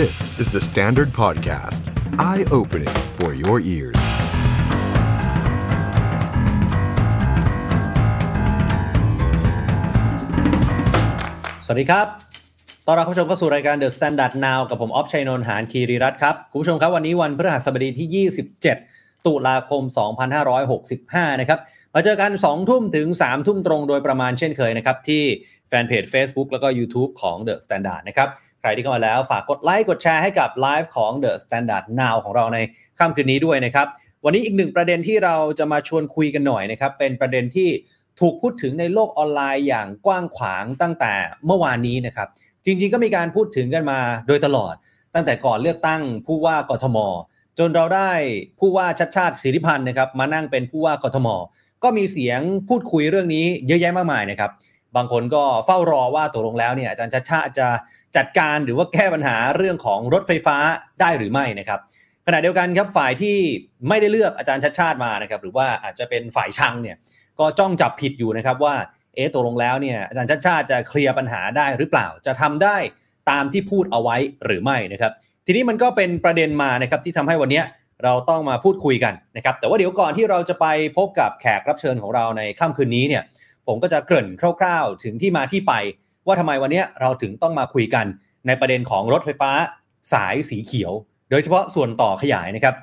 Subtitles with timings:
[0.00, 1.82] This is the Standard Podcast.
[2.30, 4.00] Eye-opening for your ears.
[11.64, 12.06] สวัสดีครับ
[12.86, 18.26] ตอนรับผู้ชมเข้าสู่รายการ The Standard Now กับผมออฟชัยนนท์หานคีรีรัตน์ครับ คุณผู้ชมครับวันนี้วันพฤหัสบดีที่
[18.72, 19.82] 27 ตุลาคม
[20.62, 21.58] 2565 นะครับ
[21.94, 25.22] มาเจอกัน 2 ทุ่มถึง 3 ทุ่มตรงโดยประมาณเช่นเคยนะครับ ที่
[25.68, 28.28] แฟนเพจ Facebook แล้วก็ YouTube ของ The Standard นะครับ
[28.62, 32.58] ใครที่เข้ามาแล้วฝากกดไลค์กดแชร์ให้กับไลฟ์ของ The Standard Now ของเราใน
[32.98, 33.86] ค่ำคืนนี้ด้วยนะครับ
[34.24, 37.68] วันนี้อีกหนึ่งประเด็นที่เราจะมาชวนคุยกันหน่อยนะครับ เป็นประเด็นที่
[38.20, 41.12] ถูกพูดถึงในโลกออนไลน์อย่างกว้างขวางตั้งแต่
[41.46, 42.28] เมื่อวานนี้นะครับ
[42.64, 44.74] จริงๆ ก็มีการพูดถึงกันมาโดยตลอด
[45.14, 46.98] ตั้งแต่ก่อนเลือกตั้งผู้ว่ากทม
[47.58, 48.10] จนเราได้
[48.58, 51.28] ผู้ว่าชัดชาติสิริพันธ์นะครับมานั่งเป็นผู้ว่ากทม
[51.82, 54.50] ก็มีเสียงพูดคุยเรื่องนี้เยอะแยะมากมายนะครับ
[54.96, 57.68] บางคนก็เฝ้ารอว่าตกลงแล้วเนี่ยอาจารย์ชัดชาติจะ
[58.16, 60.56] จัดการหรือว่าแก้ปัญหาเรื่องของรถไฟฟ้า
[61.00, 61.80] ได้หรือไม่นะครับ
[62.26, 63.36] ขณะเดียวกันครับฝ่ายที่
[63.88, 66.96] ไม่ได้เลือกอาจารย์ชัดชาติมานะครับหรือว่าอาจจะเป็นฝ่ายชังเนี่ย
[67.38, 68.74] ก็จ้องจับผิดอยู่นะครับว่า
[69.14, 72.76] เอ๊ะตกลงแล้วเนี่ยอาจารย์ชัดชาติจะเคลียร์ปัญหาได้หรือเปล่า จะทำได้
[73.30, 75.12] ตามที่พูดเอาไว้หรือไม่นะครับ
[75.46, 77.62] ทีนี้มันก็เป็นประเด็นมานะครับที่ทำให้วันนี้
[78.04, 80.66] เราต้องมาพูดคุยกันนะครับแต่ว่าเดี๋ยวก่อนที่เราจะไป
[80.96, 83.22] พบกับแขกรับเชิญของเราในค่ำคืนนี้เนี่ย
[83.66, 84.28] ผมก็จะเกริ่น
[84.60, 85.72] คร่าว ๆ ถึงที่มาที่ไป
[86.26, 88.06] ว่าทำไมวันนี้เราถึงต้องมาคุยกัน
[88.46, 89.50] ในประเด็นของรถไฟฟ้า
[90.12, 90.92] สายสีเขียว
[91.30, 92.74] โดยเฉพาะส่วนต่อขยายนะครับ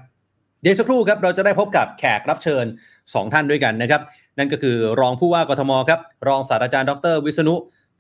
[0.62, 2.66] เดี๋ยวสักครู่ครับเราจะได้พบกับแขกรับเชิญ
[2.98, 4.02] 2 ท่านด้วยกันนะครับ
[4.38, 7.56] นั่นก็คือรองผู้ว่ากทมครับรองศาสตราจารย์ดร วิษณุ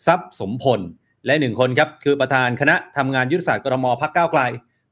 [0.08, 0.80] ทรัพย์สมพล
[1.26, 4.42] และหนึ่งคนครับคือประธานคณะทำงานยุทธศาสตร์กทมพักก้าวไกล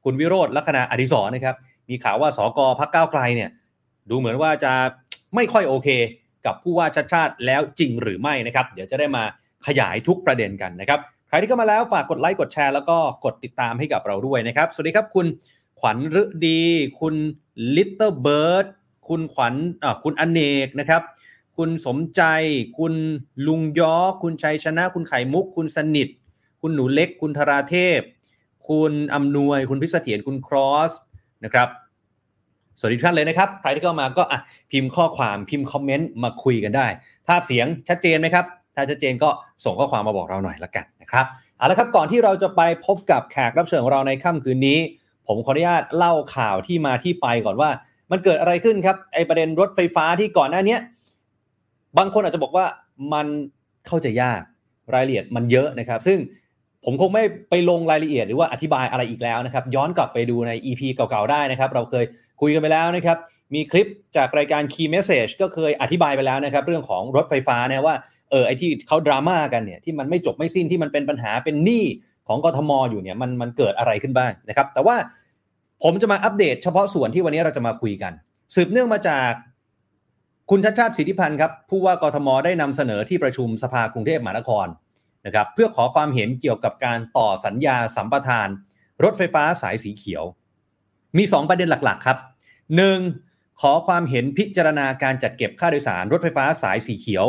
[0.04, 1.56] คุณวิโรธลักษณะอดิศรนะครับ
[1.88, 3.50] มีข่าวว่าสกพักก้าวไกลเนี่ย
[4.10, 4.72] ดูเหมือนว่าจะ
[5.34, 5.88] ไม่ค่อยโอเค
[6.46, 9.24] กับผู้ว่าชัดชาติแล้วจริงหรือไม่นะครับ เดี๋ยวจะได้มา
[9.66, 15.26] ขยายทุกประเด็นกันนะครับใครที่เข้ามาแล้วฝากกดไลค์กดแชร์แล้วก็กดติดตามให้กับเราด้วยนะครับ สวัสดีครับคุณ
[15.80, 16.60] ขวัญฤดี
[17.00, 17.14] คุณ
[17.76, 18.66] ลิตเติ้ลเบิร์ด
[19.08, 19.54] คุณขวัญ
[19.84, 21.02] อ่าคุณอเนกนะครับ
[21.56, 22.22] คุณสมใจ
[22.78, 22.94] คุณ
[23.46, 26.08] ลุงยอคุณชัยชนะ คุณไข่มุก คุณสนิท
[26.60, 28.00] คุณหนูเล็ก คุณธราเทพ
[28.68, 30.92] คุณอำนวย คุณพิษเสถียรคุณครอส
[31.44, 31.68] นะครับ
[32.78, 34.40] สวัสดีทุกท่านเลยนะครับใครที่เข้ามาก็อะ
[34.70, 36.86] พิมพ์ข้อความพิมพ์คอมเมนต์มาคุยกันได้
[37.28, 38.44] ภาพเสียงชัดเจนไหมครับ
[38.78, 39.30] ถ้าชัดเจนก็
[39.64, 41.26] ส่งข้อความมาบอกเราหน่อยละกันนะครับ
[41.58, 44.78] เอาละครับก่อนที่เราจะไปพบกับแขกรับเชิญของเราในค่ำคืนนี้
[45.26, 47.70] ผมขออนุญาตเล่าข่าวที่มาที่ไปก่อนว่า
[48.10, 50.76] มันเกิดอะไรขึ้นครับไอประเด็นรถไฟฟ้าที่ก่อนหน้านี้
[51.98, 52.66] บางคนอาจจะบอกว่า
[53.12, 53.26] มัน
[53.86, 54.40] เข้าใจยาก
[54.94, 56.18] รายละเอียดมันเยอะนะครับ ซึ่ง
[56.84, 62.04] ผมคงไม่ไปลงรายละเอียดหรือว่าอธิบายอะไรอีกแล้วนะครับ ย้อนกลับไปดูใน EP เก่าๆได้นะครับ เราเคย
[62.40, 63.18] คุยกันไปแล้วนะครับ
[63.54, 67.96] มีคลิปจากรายการ Key Message ก็เคยอธิบายไปแล้วนะครับ เรื่องของรถไฟฟ้านะว่า
[68.30, 71.84] เออไอที่เขาดราม่ากันเนี่ยที่มันไม่จบไม่สิ้นที่มันเป็นปัญหาเป็นหนี้
[72.28, 74.96] ของกทมอยู่เนี่ยมันมันเกิดอะไรขึ้นบ้างนะครับ แต่ว่า
[75.82, 78.12] ผมจะมาอัปเดตเฉพาะส่วนที่วันนี้เราจะมาคุยกัน
[78.54, 79.30] สืบเนื่องมาจาก
[80.50, 84.66] คุณชัดชาติสิทธิพันธ์ครับผู้ว่ากทมได้นำเสนอที่ประชุมสภากรุงเทพมหานคร
[85.26, 88.48] นะครับเพื่อขอความเห็นเกี่ยวกับการต่อสัญญาสัมปทาน
[89.04, 90.24] รถไฟฟ้าสายสีเขียว
[91.16, 92.18] มี 2 ประเด็นหลักๆ ครับ
[92.88, 93.60] 1.
[93.60, 97.24] ขอความเห็นพิจารณาการจัดเก็บค่าโดยสารรถไฟฟ้าสายสีเขียว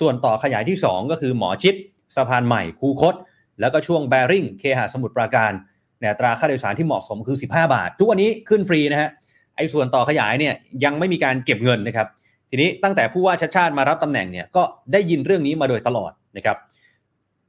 [0.00, 1.74] ส่วนต่อขยายที่ 2 ก็คือหมอชิด
[2.16, 3.14] สะพานใหม่คูคต
[3.60, 5.52] แล้วก็ช่วงแบริ่งเคหะสมุทรปราการ
[6.00, 9.10] ในอัตราค่าโดยสารที่เหมาะสมคือ 15 บาท ทุกวันนี้ขึ้นฟรีนะฮะ
[9.56, 12.06] ไอ้ส่วนต่อขยายเนี่ยยังไม่มีการเก็บเงินนะครับ
[12.50, 14.62] ทีนี้ตั้งแต่ผู้ว่าชัดชาติมารับตำแหน่งเนี่ยก็
[14.92, 16.56] ได้ยินเรื่องนี้มาโดยตลอดนะครับ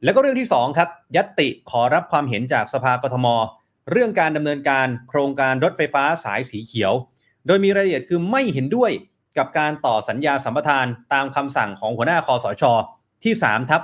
[0.03, 3.28] แล้วก็เรื่องที่2ครับยัตติขอรับความเห็นจากสภากทม
[3.91, 6.94] เรื่องการดำเนินการโครงการรถไฟฟ้าสายสีเขียว
[7.47, 8.91] โดยมีรายละเอียดคือไม่เห็นด้วย
[9.38, 12.64] กับการต่อสัญญาสัมปทานตามคำสั่งของหัวหน้าคอสช
[13.24, 13.81] ที่3ทับ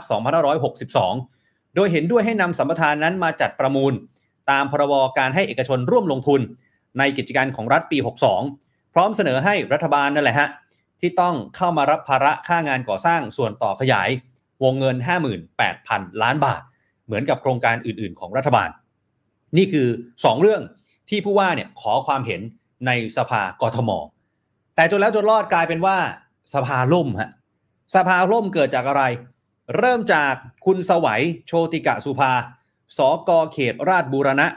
[0.87, 3.93] 2562 โดยเห็นด้วยให้นำสัมปทานนั้นมาจัดประมูล
[4.51, 6.41] ตามพรบการให้เอกชนร่วมลงทุน
[6.97, 7.97] ในกิจการของรัฐปี
[8.45, 10.49] 62 พร้อมเสนอให้รัฐบาลนั่นแหละฮะ
[11.01, 14.09] ที่ต้องเข้ามารับภาระค่างานก่อสร้างส่วนต่อขยาย
[14.63, 14.95] วงเงิน
[15.59, 16.61] 58,000 ล้านบาท
[17.05, 18.69] เหมือนกับโครงการอื่นๆ ของรัฐบาล
[19.57, 20.61] นี่คือ 2 เรื่อง
[21.09, 22.41] ที่ผู้ว่าเนี่ยขอความเห็น
[22.87, 23.89] ในสภากทม
[24.77, 25.97] แต่จนแล้วจนรอดกลายเป็นว่า
[26.53, 27.29] สภาล่มฮะ
[27.95, 29.03] สภาล่มเกิดจากอะไร
[29.77, 30.33] เริ่มจาก
[30.65, 32.31] คุณสวัยโชติกะสุภา
[32.97, 34.47] สกเขตราชบูรณะ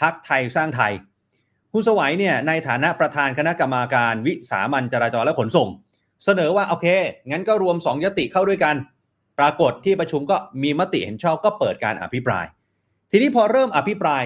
[0.00, 0.92] พักไทยสร้างไทย
[1.72, 5.68] คุณสวัยเนี่ยในฐานะประธานคณะกรรมาการวิสามันจราจรและขนส่ง
[6.24, 6.86] เสนอว่าโอเค
[7.30, 8.74] งั้นก็รวม 2ยติเข้าด้วยกัน
[9.38, 12.46] ปรากฏที่ประชุมก็มีมติเห็นชอบก็เปิดการอภิปราย
[13.10, 14.22] ทีนี้พอเริ่มอภิปราย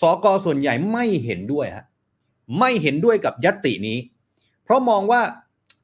[0.00, 1.84] สกส่วนใหญ่ไม่เห็นด้วยฮะ
[2.58, 3.98] ไม่เห็นด้วยกับยตินี้
[4.68, 5.22] เพราะมองว่า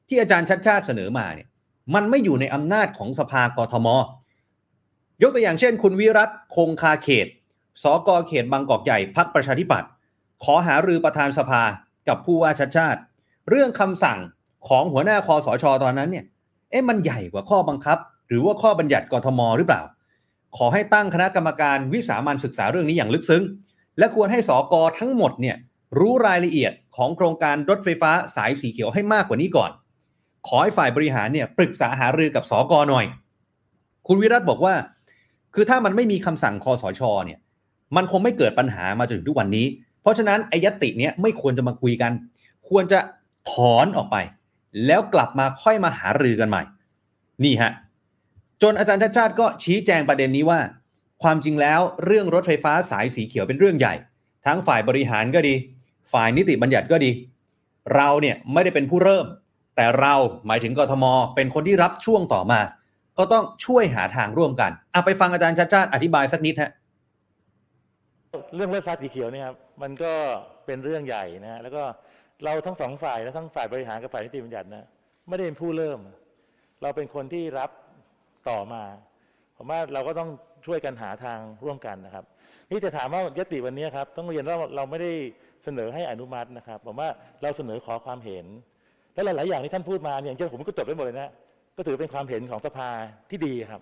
[0.07, 1.47] ที่อาจารย์ชัดชาติเสนอมาเนี่ย
[1.93, 3.87] มันไม่อยู่ในอำนาจของสภากทม
[5.21, 7.27] ยกตัวอย่างเช่น คุณวิรัตคงคาเขต
[7.83, 9.89] สกเขตบางกอกใหญ่พักประชาธิปัตย์
[10.43, 11.61] ขอหารือประธานสภา
[12.07, 12.99] กับผู้ว่าชัดชาติ
[13.49, 14.19] เรื่องคำสั่ง
[14.67, 16.25] ของหัวหน้าคอสชตอนนั้นเนี่ย
[16.69, 17.97] เอ๊ะมันใหญ่กว่าข้อบังคับ
[18.27, 19.81] หรือว่าข้อบัญญัติกทมหรือเปล่า
[20.57, 23.43] ขอให้ตั้งคณะกรรมการวิสามันศึกษาเรื่องนี้อย่างลึกซึ้ง
[23.99, 25.55] และควรให้สอกอทั้งหมดเนี่ย
[25.99, 29.71] รู้รายละเอียดของโครงการรถไฟฟ้าสายสีเขียวให้มากกว่านี้ก่อน
[30.47, 33.05] ขอให้ฝ่ายบริหารเนี่ยปรึกษาหารือกับสอกอหน่อย
[34.07, 34.75] คุณวิรัตบอกว่า
[35.53, 37.39] คือถ้ามันไม่มีคำสั่งคอสชเนี่ย
[37.95, 39.65] มันคงไม่เกิดปัญหามาจนถึงทุกวันนี้
[40.01, 42.11] เพราะฉะนั้นไอยติเนี้ยไม่ควรจะมาคุยกัน
[42.69, 42.99] ควรจะ
[43.51, 44.17] ถอนออกไป
[44.85, 46.63] แล้วกลับมาค่อยมาหารือกันใหม่
[47.43, 47.71] นี่ฮะ
[48.61, 50.59] จนอาจารย์ชาติชาติก็ชี้แจงประเด็นนี้ว่า
[51.23, 53.93] ความจริงแล้วเรื่องรถไฟฟ้าสายสีเขียวเป็นเรื่องใหญ่
[54.45, 55.53] ทั้งฝ่ายบริหารก็ดี
[56.13, 57.11] ฝ่ายนิติบัญญัติก็ดี
[57.95, 59.25] เราเนี่ยไม่ได้เป็นผู้เริ่ม
[59.75, 60.15] แต่เรา
[60.47, 61.05] หมายถึงกทม
[61.35, 62.59] เป็นคนที่รับช่วงต่อมา
[63.17, 66.71] ก็ต้องช่วยหาทางร่วมกันเอาไปฟังอาจารย์ชาติชาติอธิบายสักนิดฮะ
[68.55, 70.13] เรื่องรถไฟฟ้าสีเขียวเนี่ยครับมันก็
[70.65, 71.83] เป็นเรื่องใหญ่นะฮะแล้วก็
[72.43, 74.87] เราทั้งสองฝ่ายและทั้งฝ่ายบริหารกับฝ่ายนิติบัญญัตินะ
[75.29, 75.99] ไม่ได้เป็นผู้เริ่ม
[76.81, 77.69] เราเป็นคนที่รับ
[78.49, 78.83] ต่อมา
[79.57, 80.29] ผมว่าเราก็ต้อง
[80.65, 82.25] ช่วยกันหาทางร่วมกันนะครับ
[82.71, 85.11] นี่จะถามว่ายติวันนี้ครับ ต้องเรียนว่าเราไม่ได้
[85.65, 87.09] เสนอให้อนุมัตินะครับผมว่า
[87.41, 88.45] เราเสนอขอความเห็น
[89.13, 91.29] และหลาย ๆ อย่างที่ท่านพูดมาเนี่ยอย่างเช่นผมก็จดไว้หมดเลยนะ
[91.77, 92.89] ก็ถือเป็นความเห็นของสภา
[93.29, 93.81] ที่ดีครับ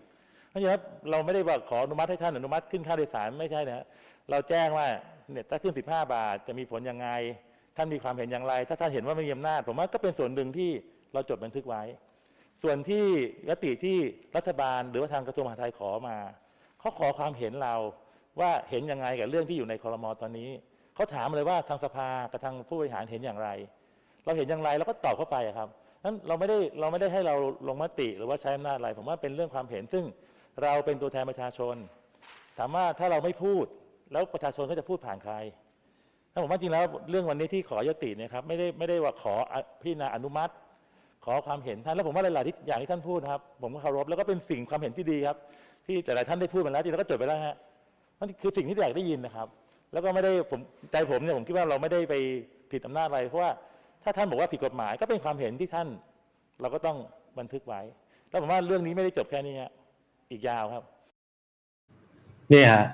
[0.50, 0.82] เพราะฉะนั้น
[1.12, 3.86] เราไม่ได้ว่าขออนุมัติให้ท่านอนุมัติขึ้นค่าโดยสารไม่ใช่นะ
[4.30, 4.88] เราแจ้งว่า
[5.32, 7.08] เนี่ยถ้าขึ้น 15 บาทจะมีผลยังไง
[7.78, 10.70] ท่านมีความเห็นอย่างไร ถ้าท่านเห็นว่าไม่มีอำนาจผมว่าก็เป็นส่วนหนึ่งที่
[11.14, 11.84] เราจดบันทึกไว้
[12.64, 13.06] ส่วนที่
[13.50, 13.98] ยติที่
[14.36, 16.18] รัฐบาลหรือว่าทางกระทรวงมหาดไทยขอมา
[16.80, 17.76] เขาขอความเห็นเรา
[18.40, 20.50] ว่าเห็นยังไงกับเรื่องที่อยู่ในคอรมอตอนนี้
[20.96, 23.50] เขาถามเลยว่าทางสภากับทางผู้บริหารเห็นอย่างไร
[24.26, 25.70] เราเห็นอย่างไรเราก็ตอบเข้าไปครับ
[26.04, 27.36] นั้นเราไม่ได้เราไม่ได้ให้เรา
[27.68, 30.04] ลงมติหรือว่าใช้อำนาจอะไร ผมว่าเป็นเรื่องความเห็นซึ่ง
[30.64, 31.76] เราเป็นตัวแทนประชาชน
[32.58, 33.66] ถามว่าถ้าเราไม่พูด
[34.12, 35.34] แล้วประชาชนก็จะพูดผ่านใคร
[36.32, 39.34] ถ้าผมว่าจริงแล้วเรื่องวันนี้ที่ขอยติเนี่ยครับไม่ได้ไม่ได้ว่าขอ
[39.82, 40.54] พิจารณาอนุมัติ
[41.26, 45.38] ขอความเห็นท่านแล้วผมว่าหลายๆอย่างที่ท่านพูดครับ ผมก็เคารพแล้วก็เป็นสิ่งความเห็นที่ดีครับ
[45.86, 47.56] ที่แต่หลายท่านได้พูดมาแล้วที่เราก็จดไปแล้วฮะ
[48.20, 49.48] นั่นคือสิ่งที่อยากได้ยินนะครับ
[49.94, 50.60] แล้วก็ไม่ได้ผม
[50.92, 52.14] ใจผมเนี่ยผมคิดว่าเราไม่ได้ไป
[52.72, 53.52] ผิดอำนาจอะไร เพราะว่า
[54.04, 55.88] ถ้าท่านบอกว่าผิดกฎหมายก็เป็นความเห็นที่ท่าน
[56.62, 56.98] เราก็ต้อง
[57.40, 57.82] บันทึกไว้
[58.30, 59.56] แล้วผมว่าเรื่องนี้ไม่ได้จบแค่นี้
[60.32, 60.84] อีกยาวครับ
[62.52, 62.86] เนี่ยฮะ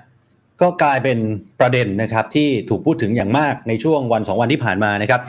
[0.60, 1.18] ก็กลายเป็น
[1.60, 5.20] ประเด็นนะครับที่ถูกพูดถึงอย่างมากในช่วงวันสองวันที่ผ่านมานะครับ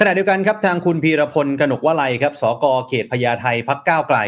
[0.00, 4.18] ขณะเดียวกันครับทางคุณพีรพลกนกวลัยครับสกเขตพญาไทพักก้าวไกล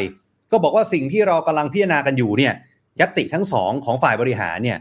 [0.50, 2.52] ก็บอกว่าสิ่งที่เรากำลังพิจารณากันอยู่เนี่ย
[3.00, 4.78] ยติทั้งสองของฝ่ายบริหารเนี่ย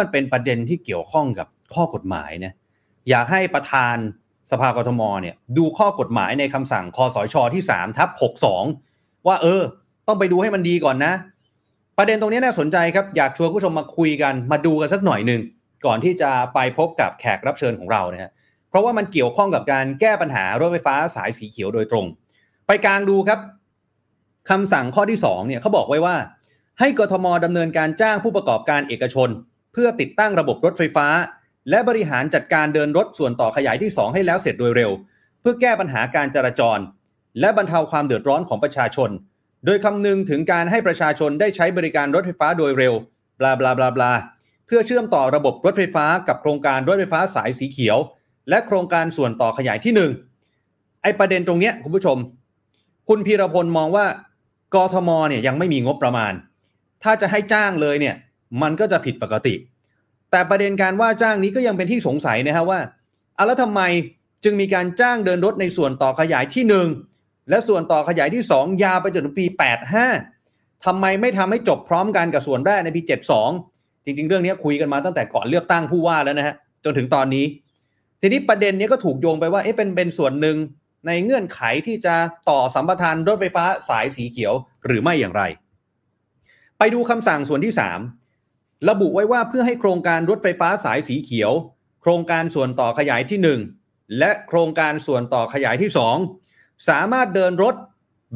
[0.00, 2.52] มันเป็นประเด็นที่เกี่ยวข้องกับข้อกฎหมายนะ
[3.10, 3.96] อยากให้ประธาน
[4.50, 8.08] สภากทมเนี่ยดูข้อกฎหมายในคำสั่งคอสชที่3ทับ
[8.68, 9.62] 62 ว่าเออ
[10.06, 11.12] ต้องไปดูให้มันดีก่อนนะ
[11.98, 15.40] ประเด็นตรงนี้น่าสนใจครับ อยากชวนผู้ชมมาคุยกันมาดูกันสักหน่อยหนึ่ง
[15.86, 18.30] ก่อนที่จะไปพบกับแขกรับเชิญของเรานะฮะ
[18.68, 22.06] เพราะว่ามันเกี่ยวข้องกับการแก้ปัญหารถไฟฟ้าสายสีเขียวโดยตรง
[22.66, 23.40] ไปกลางดูครับ
[24.50, 26.16] คำสั่งข้อที่2เนี่ยเขาบอกไว้ว่า
[26.80, 29.28] ให้กทมดำเนินการจ้างผู้ประกอบการเอกชน
[29.72, 31.06] เพื่อติดตั้งระบบรถไฟฟ้า
[31.70, 34.90] และบริหารจัดการเดินรถส่วนต่อขยายที่ 2 ให้แล้วเสร็จโดยเร็ว
[35.40, 36.78] เพื่อแก้ปัญหาการจราจร
[37.40, 39.10] และบรรเทาความเดือดร้อนของประชาชน
[39.66, 42.94] โดยคำนึงถึงการให้ประชาชนได้ใช้บริการรถไฟฟ้าโดยเร็ว
[43.38, 44.12] บลาบลาบลาบลา
[44.66, 47.98] เพื่อเชื่อมต่อระบบรถไฟฟ้ากับโครงการรถไฟฟ้าสายสีเขียว
[48.48, 49.92] และโครงการส่วนต่อขยายที่
[50.56, 52.18] 1 ไอประเด็นตรงเนี้ยคุณผู้ชม
[53.08, 54.06] คุณพีรพลมองว่า
[54.74, 56.32] กทมเนี่ยยังไม่มีงบประมาณ
[57.02, 58.14] ถ้าจะให้จ้างเลยเนี่ย
[58.62, 59.54] มันก็จะผิดปกติ
[60.30, 62.80] แต่ประเด็นการว่าจ้างนี้ก็ยังเป็นที่สงสัยนะฮะว่า
[63.36, 63.80] อะแล้วทำไม
[64.44, 66.64] จึงมีการจ้างเดินรถในส่วนต่อขยายที่
[67.06, 69.44] 1 และส่วนต่อขยายที่ 2 ยาวไปจนถึงปี
[70.14, 73.00] 85ทำไมไม่ทำให้จบพร้อมกันกับส่วนแรกในปี
[73.52, 76.54] 72 จริง ๆ เรื่องนี้คุยกันมาตั้งแต่ก่อนเลือกตั้งผู้ว่าแล้วนะฮะ
[76.84, 77.44] จนถึงตอนนี้
[78.20, 80.56] ทีนี้ประเด็นนี้ก็ถูกโยงไปว่าเอ๊ะเป็นเป็นส่วนหนึ่ง
[81.06, 82.14] ในเงื่อนไขที่จะ
[82.48, 84.54] ต่อสัมปทานรถไฟฟ้าสายสีเขียว
[84.86, 85.42] หรือไม่อย่างไร
[86.78, 88.21] ไปดูคำสั่งส่วนที่ 3
[88.88, 91.52] ระบุไว้ว่าเพื่อให้โครงการรถไฟฟ้าสายสีเขียว
[92.02, 93.38] โครงการส่วนต่อขยายที่
[93.78, 95.90] 1 และโครงการส่วนต่อขยายที่
[96.38, 97.74] 2 สามารถเดินรถ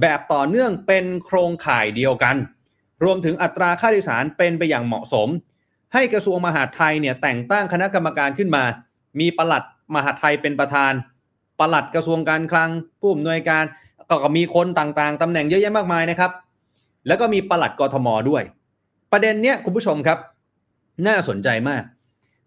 [0.00, 2.36] แบบต่อเนื่องเป็นโครงข่ายเดียวกัน
[3.04, 5.28] รวมถึงอัตราค่าโดยสารเป็นไปอย่างเหมาะสม
[5.92, 8.64] ให้กระทรวงมหาดไทยเนี่ยแต่งตั้งคณะกรรมการขึ้นมา
[9.20, 10.92] มีปลัดมหาดไทยเป็นประธาน
[11.58, 13.64] ปลัดกระทรวงการคลัง ผู้อำนวยการ
[14.10, 16.30] ก็มีคนต่างๆตำแหน่งเยอะแยะมากมายนะครับ
[17.06, 18.42] แล้วก็มีปลัดกทมด้วย
[19.12, 20.18] ประเด็นเนี้ยคุณผู้ชมครับ
[21.06, 21.82] น่าสนใจมาก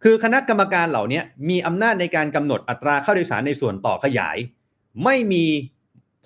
[0.04, 4.38] คือคณะกรรมการเหล่านี้มีอำนาจในการกำหนดอัตราค่าโดยสารในส่วนต่อขยาย
[5.04, 5.46] ไม่มี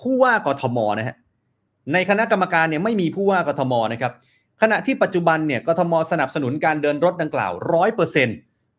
[0.01, 1.17] ผู้ว่ากทมนะฮะ
[1.93, 4.13] ในคณะกรรมการเนี่ยไม่มีผู้ว่ากทมนะครับ
[4.61, 8.29] ขณะที่ปัจจุบันเนี่ยกทมสนับสนุนการเดินรถดังกล่าวร้อยเปอร์เซ็น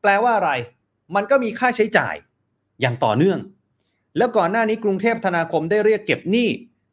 [0.02, 0.50] แปลว่าอะไร
[1.14, 2.14] มันก็มีค่าใช้จ่าย
[2.80, 3.38] อย่างต่อเนื่อง
[4.16, 6.48] แล้วก่อนหน้านี้กรุงเทพธนาคมได้เรียกเก็บหนี้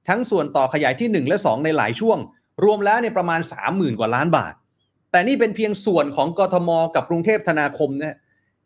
[0.10, 2.17] ทั้งส่วนต่อขยายที่ 1 และ 2 ในหลายช่วง
[2.63, 3.39] รวมแล้วในประมาณ
[3.70, 4.53] 30,000 กว่าล้านบาท
[5.12, 8.18] แต่นี่เป็นเพียงส่วนของกทม กับกรุงเทพธนาคมนะ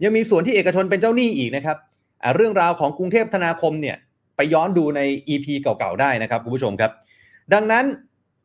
[0.03, 1.77] ยังมีส่วนที่เอกชนเป็นเจ้าหนี้อีกนะครับ
[2.35, 3.95] เรื่องราวของกรุงเทพธนาคมเนี่ย
[4.35, 5.01] ไปย้อนดูใน
[5.33, 6.91] EP เก่าๆได้นะครับคุณผู้ชมครับ
[7.53, 7.85] ดังนั้น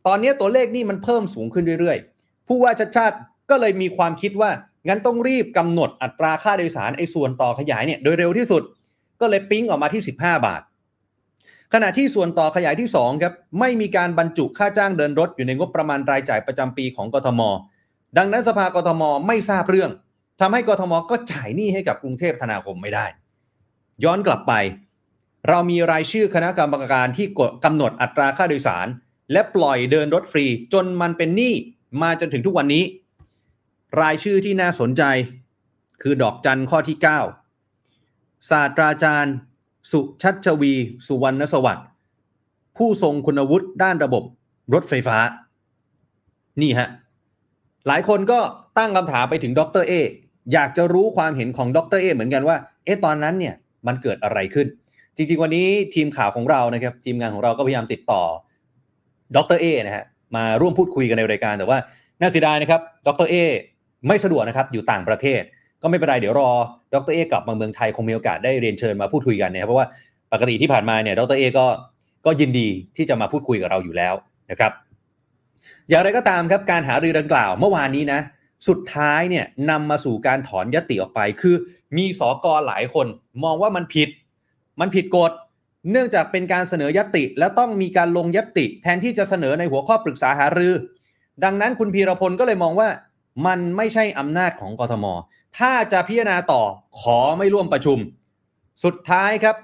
[0.07, 3.17] ตอนนี้ตัวเลขนี่มันเพิ่มสูงขึ้นเรื่อยๆ ผู้ว่าชัดชาติ
[3.51, 4.51] ก็เลยมีความคิดว่า
[4.89, 8.63] งั้นต้องรีบกำหนดอัตราค่าโดยสารไอ้ส่วนต่อขยายเนี่ยโดยเร็วที่สุด
[9.21, 10.63] ก็เลยปิ้งออกมาที่ 15 บาท
[11.75, 17.41] ขณะที่ส่วนต่อขยายที่2ครับไม่มีการบรรจุค่าจ้างเดินรถอยู่ในงบประมาณรายจ่ายประจำปีของกทม
[18.17, 19.91] ดังนั้นสภากทมไม่ทราบเรื่อง
[20.41, 23.07] ทำให้กทมก็จ่ายหนี้ให้กับกรุงเทพธนาคมไม่ได้
[24.05, 24.53] ย้อนกลับไป
[25.49, 27.27] เรามีรายชื่อคณะกรรมการที่
[27.65, 28.87] กำหนดอัตราค่าโดยสาร
[29.33, 31.55] และปล่อยเดินรถฟรีจนมันเป็นหนี้
[32.03, 32.85] มาจนถึงทุกวันนี้
[34.01, 35.03] รายชื่อที่น่าสนใจ
[36.03, 36.97] คือดอกจันข้อที่
[37.73, 39.35] 9 ศาสตราจารย์
[39.91, 40.75] สุชัชวี
[41.07, 41.87] สุวรรณสวัสดิ์
[42.77, 44.23] ผู้ทรงคุณวุฒิด้านระบบ
[44.75, 45.19] รถไฟฟ้า
[46.63, 46.89] นี่ฮะ
[47.89, 48.39] หลายคนก็
[48.79, 49.93] ตั้งคำถามไปถึงดรเอ
[50.53, 53.55] อยากจะรู้ความเห็นของดรเอเหมือนกันว่าเอ๊ะตอนนั้นเนี่ย
[53.87, 54.67] มันเกิดอะไรขึ้น
[55.17, 58.23] จริง ๆ วันนี้ทีมข่าวของเรานะครับทีมงานของเราก็พยายามติดต่อ
[59.37, 60.05] ดรเอนะฮะ
[60.37, 61.79] มาร่วมพูดคุยกันในรายการแต่ว่า
[62.21, 63.35] น่าเสียดายนะครับดรเอ
[64.09, 65.43] ไม่สะดวกนะครับอยู่ต่างประเทศ
[65.83, 66.51] ก็ไม่เป็นไรเดี๋ยวรอ
[66.93, 69.87] ดรเอกลับมาเมืองไทยคงมีโอกาสได้เรียนเชิญมาพูดคุยกันนะครับเพราะว่า
[70.33, 71.67] ปกติที่ผ่านมาเนี่ยดรเอก็
[72.27, 74.15] ก็ยินดีที่จะมาพูดคุยกับเราอยู่แล้ว
[74.51, 74.73] นะครับ
[75.91, 78.21] อย่างไรก็ตามครับการหารือดังกล่าวเมื่อวานนี้นะ
[78.69, 81.55] สุดท้ายเนี่ยนำมาสู่การถอนยติออกไป คือ
[81.97, 83.07] มีสอกอหลายคน
[83.45, 84.09] มองว่ามันผิด
[84.81, 85.33] มันผิดกฎ
[85.91, 90.75] เนื่องจากเป็นการเสนอยติ แล้วต้องมีการลงยติ แทนที่จะเสนอในหัวข้อปรึกษาหารือ
[91.45, 92.89] ดังนั้นคุณพีรพลก็เลยมองว่า
[93.47, 95.07] มันไม่ใช่อำนาจของกทม
[95.59, 96.63] ถ้าจะพิจารณาต่อ
[97.01, 97.99] ขอไม่ร่วมประชุม
[98.85, 99.57] สุดท้ายครับ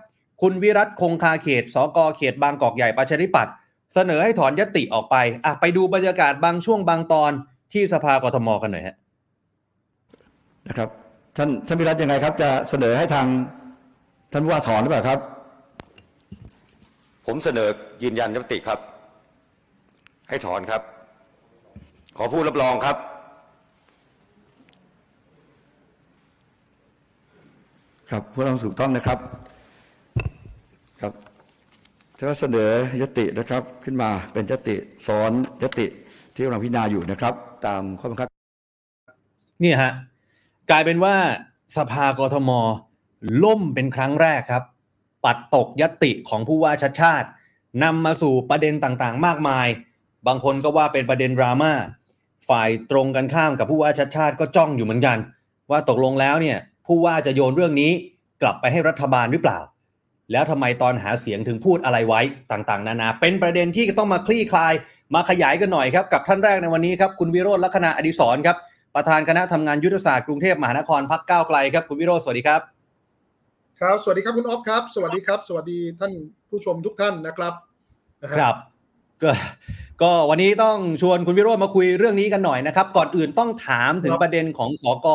[0.42, 3.52] คุณวิรัตคงคาเขต สกเขตบางกอกใหญ่ประชาธิปัตย์
[3.94, 7.30] เสนอให้ถอนยติออกไปอะไปดูบรรยากาศบางช่วงบางตอน
[7.72, 8.96] ที่สภากทมกันหน่อยฮะ
[10.68, 10.88] นะครับ
[11.36, 13.26] ท่านท่านวิรัตยังไงครับ จะเสนอให้ทาง
[14.32, 15.20] ท่านผู้ว่าถอนหรือเปล่าครับ
[17.26, 17.68] ผมเสนอ
[18.02, 18.78] ยืนยันยติครับ
[20.28, 20.82] ให้ถอนครับ
[22.16, 22.96] ขอผู้รับรองครับ
[28.10, 29.45] ครับผู้ต้องถูกต้องนะครับครับ
[32.18, 32.70] ถ้าเสนอ
[33.00, 35.32] ยตินะครับขึ้นมาเป็นยติซ้อน
[35.62, 35.86] ยติ
[36.34, 37.34] ที่กำลังพิจารณาอยู่นะครับ
[37.66, 38.28] ตามข้อบังคับ
[39.62, 39.92] นี่ฮะ
[40.70, 41.16] กลายเป็นว่า
[41.76, 42.50] สภากทม
[43.44, 44.64] ล่มเป็นครั้งแรกครับ
[45.24, 47.28] ปัดตกยติของผู้ว่าชัดชาติ
[47.82, 49.68] นำมาสู่ประเด็นต่างๆ มากมาย
[50.26, 51.72] บางคนก็ว่าเป็นประเด็นดราม่า
[52.48, 55.18] ฝ่ายตรงกันข้ามกับผู้ว่าชัดชาติก็จ้องอยู่เหมือนกัน
[55.70, 57.92] ว่าตกลงแล้วเนี่ยผู้ว่าจะโยนเรื่องนี้
[58.42, 59.58] กลับไปให้รัฐบาลหรือเปล่า
[60.32, 62.20] แล้วทำไมตอนหาเสียงถึงพูดอะไรไว้
[62.52, 64.72] ต่างๆ นานา เป็นประเด็นที่ต้องมาคลี่คลาย
[65.14, 68.56] มาขยายกันหน่อยครับ กับท่านแรกในวันนี้ครับ คุณวิโรธลักษณะอดิศรครับ
[68.94, 72.60] ประธานคณะทำงานยุทธศาสตร์กรุงเทพมหานครพักก้าวไกลครับ คุณวิโรธสวัสดีครับ
[73.80, 76.12] ครับ สวัสดีครับคุณออฟครับ สวัสดีครับ สวัสดีท่าน
[76.50, 77.52] ผู้ชมทุกท่านนะครับ
[78.22, 78.56] นะฮะครับ
[79.22, 79.30] ก็
[80.02, 85.06] ก็วันนี้ต้องชวนคุณวิโรธมาคุยเรื่องนี้กันหน่อยนะครับ ก่อนอื่นต้องถามถึงประเด็นของสก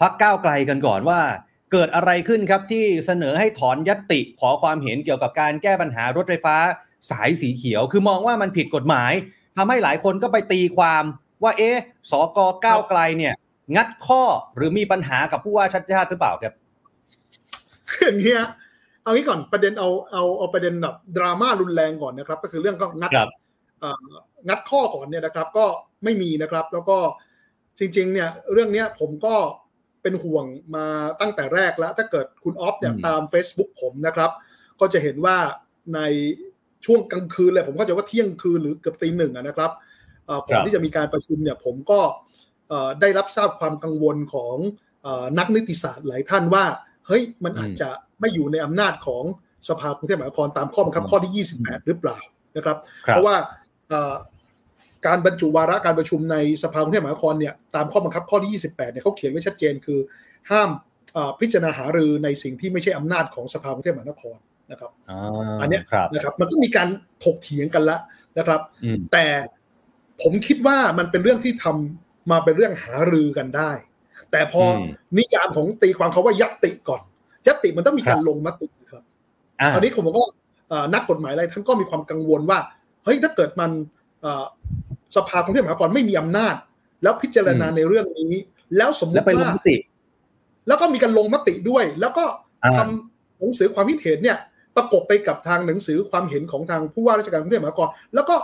[0.00, 1.20] พักก้าวไกลกันก่อนว่า
[1.72, 6.56] เกิดอะไรขึ้นครับที่เสนอให้ถอนยตติขอความเห็นเกี่ยวกับการแก้ปัญหารถไฟฟ้า
[7.10, 9.12] สายสีเขียว คือมองว่ามันผิดกฎหมาย
[9.56, 11.04] ทำให้หลายคนก็ไปตีความ
[11.42, 11.76] ว่าเอ๊ะ
[12.10, 13.34] สกก้าวไกลเนี่ย
[13.76, 14.22] งัดข้อ
[14.56, 16.54] หรือมีปัญหากับผู้ว่าชัดชาติหรือเปล่าครับ
[18.02, 18.42] อย่างเงี้ย
[19.02, 23.30] เอางี้ก่อนประเด็นเอาเอาเอาประเด็นแบบดราม่ารุนแรงก่อนนะครับ ก็คือเรื่องก็งัดครับ
[23.80, 24.04] เอ่อ
[24.48, 25.66] งัดข้อก่อนเนี่ยนะครับ ก็
[26.04, 26.98] ไม่มีนะครับ แล้วก็
[27.78, 29.34] จริง ๆ เนี่ย เรื่องเนี้ยผมก็
[30.02, 30.44] เป็นห่วง
[30.76, 30.86] มา
[31.20, 34.30] ตั้งแต่แรกแล้ว ถ้าเกิดคุณออฟเนี่ยอืมตาม Facebook ผมนะครับ
[34.80, 35.36] ก็จะเห็นว่า
[35.94, 36.00] ใน
[36.84, 39.70] ช่วงกลางคืนเลยผมก็จะว่าเที่ยงคืนหรือเกือบตีหนึ่งอะนะครับ
[40.26, 42.00] เอ่อก่อนที่จะมีการประชุมเนี่ยผมก็
[42.68, 44.56] เอ่อได้รับทราบความกังวลของ
[45.02, 46.64] เอ่อนักนิติศาสตร์หลายท่านว่า
[47.06, 47.88] เฮ้ยมันอาจจะ
[48.20, 49.24] ไม่อยู่ในอำนาจของ
[49.68, 52.18] สภากรุงเทพมหานครตามข้อบังคับข้อที่ 28 หรือเปล่า
[52.56, 52.76] นะครับ
[53.06, 53.36] ครับเพราะว่า
[53.88, 54.14] เอ่อ
[55.06, 59.98] การบรรจุวาระการประชุมในสภากรุงเทพมหานครเนี่ยตามข้อบังคับข้อที่ 28เนี่ยเขาเขียนไว้ชัดเจนคือ
[60.50, 60.70] ห้าม
[61.14, 64.38] เอ่อพิจารณาหารือในสิ่งที่ไม่ใช่อำนาจของสภากรุงเทพมหานคร
[64.70, 65.20] นะครับอ่า
[65.60, 66.88] อันเนี้ยครับนะครับมันก็มีการ
[67.24, 67.98] ถกเถียงกันละ
[68.38, 69.26] นะครับอืมแต่
[70.22, 73.72] ผมคิดว่ามันเป็นเรื่องที่ทำมาเป็นเรื่องหารือกันได้
[74.30, 77.02] แต่พออมนิยามของตีความเขาว่ายัตติก่อน
[77.46, 79.02] ยัตติมันต้องมีการครับลงมติครับ
[79.60, 80.24] อ่าคราวนี้ผมก็
[80.68, 82.58] เอ่อนักกฎหมายอะไรท่านก็มีความกังวลว่า
[83.04, 83.70] เฮ้ยถ้าเกิดมัน
[84.22, 84.44] เอ่อ
[85.16, 86.54] สภากรุงเทพมหานครไม่มีอำนาจ
[87.02, 88.34] แล้วพิจารณาอืมในเรื่องนี้
[88.76, 89.76] แล้วสมมแล้วติไปลงว่ามติ
[90.68, 92.24] แล้วก็มีการลงมติด้วย แล้วก็
[92.64, 94.38] อ่าทำหนังสือความคิดเห็นเนี่ย
[94.76, 98.36] ประกบไปกับทางหนังสือความเห็นของทางผู้ว่าราชการกรุงเทพมหานครแล้วก็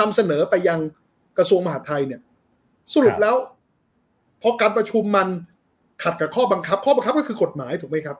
[0.00, 0.78] นำเสนอไปยัง
[1.38, 2.20] กระทรวงมหาดไทยเนี่ย
[2.94, 3.36] สรุปแล้ว
[4.42, 5.28] พอการประชุมมัน
[6.02, 8.16] ขัดกับข้อบังคับ ข้อบังคับก็คือกฎหมายถูกไหมครับ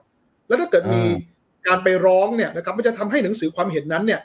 [0.47, 1.01] แล้วถ้าเกิดมี
[1.67, 4.21] การไปร้องเนี่ยนะครับ มันจะทำให้หนังสือความเห็นนั้นเนี่ย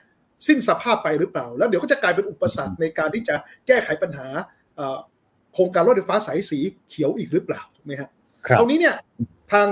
[0.46, 4.28] สิ้นสภาพไปหรือเปล่า แล้วเดี๋ยวก็จะกลายเป็นอุปสรรคในการที่จะแก้ไขปัญหา
[4.76, 4.98] เอ่อ
[5.54, 8.10] โครงการรถไฟฟ้าสายสีเขียวอีกหรือเปล่าถูกไหมฮะ
[8.46, 8.94] ครับคราวนี้เนี่ย
[9.52, 9.66] ทาง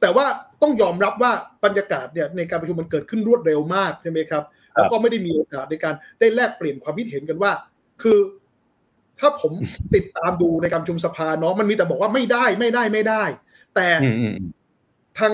[0.00, 0.26] แต่ว่า
[0.62, 1.32] ต้องยอมรับว่า
[1.64, 4.42] บรรยากาศเนี่ยในการประชุมมันเกิดขึ้นรวดเร็วมากใช่ไหมครับ
[4.74, 7.52] แล้วก็ไม่ได้มีโอกาสในการได้แลกเปลี่ยนความคิดเห็นกันว่า
[8.02, 8.18] คือ
[9.20, 9.52] ถ้าผม
[9.94, 13.24] ติดตามดูในการประชุมสภาเนาะมันมีแต่บอกว่าไม่ได้ไม่ได้ไม่ได้
[13.74, 14.50] แต่อืมอืมอืม
[15.18, 15.32] ทาง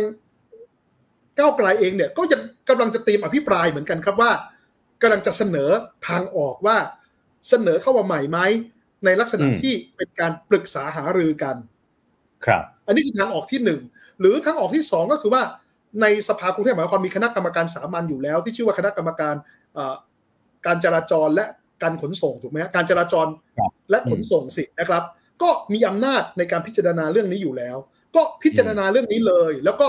[1.39, 4.31] ก้าวไกลเองเนี่ย ก็ยังกำลังจะเตรียมอภิปรายเหมือนกันครับว่า
[5.03, 5.71] กำลังจะเสนอ
[6.09, 6.77] ทางออกว่า
[7.49, 8.39] เสนอเข้ามาใหม่ไหม
[9.05, 11.57] ในลักษณะที่เป็นการปรึกษาหารือกัน
[12.45, 13.81] ครับ อันนี้คือทางออกที่หนึ่ง
[14.21, 15.43] หรือทางออกที่สองก็คือว่า
[16.03, 19.35] ในสภากรุงเทพมหานครมีคณะกรรมการสามัญอยู่แล้ว ที่ชื่อว่าคณะกรรมการ
[19.75, 19.95] เอ่อ
[20.67, 21.47] การจราจรและ
[21.83, 23.27] การขนส่งถูกไหมฮะการจราจร
[23.59, 25.03] ครับและขนส่งสินะครับ
[25.43, 27.77] ก็มีอำนาจในการพิจารณาเรื่องนี้อยู่แล้ว
[28.17, 29.89] ก็พิจารณาเรื่องนี้เลย แล้วก็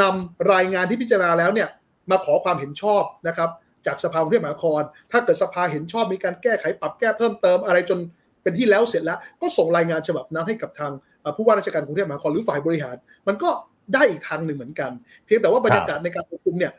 [0.00, 1.68] นำรายงานที่พิจารณาแล้วเนี่ย
[2.10, 3.50] มาขอความเห็นชอบนะครับ
[3.86, 4.82] จากสภากรุงเทพมหานคร
[5.12, 7.98] ถ้าเกิดสภาเห็นชอบมีการแก้ไขปรับแก้เพิ่มเติมอะไรจน
[8.42, 10.92] เป็นที่แล้วเสร็จแล้ว ก็ส่งรายงานฉบับนั้นให้กับทาง
[11.22, 12.96] เอ่อผู้ว่าราชการกรุงเทพมหานครหรือฝ่ายบริหาร
[13.28, 13.50] มันก็
[13.94, 14.90] ได้อีกทางหนึ่งเหมือนกัน
[15.24, 16.72] เพียงแต่ว่าบรรยากาศในการประชุมเนี่ย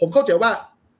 [0.00, 0.50] ผมเข้าใจว่า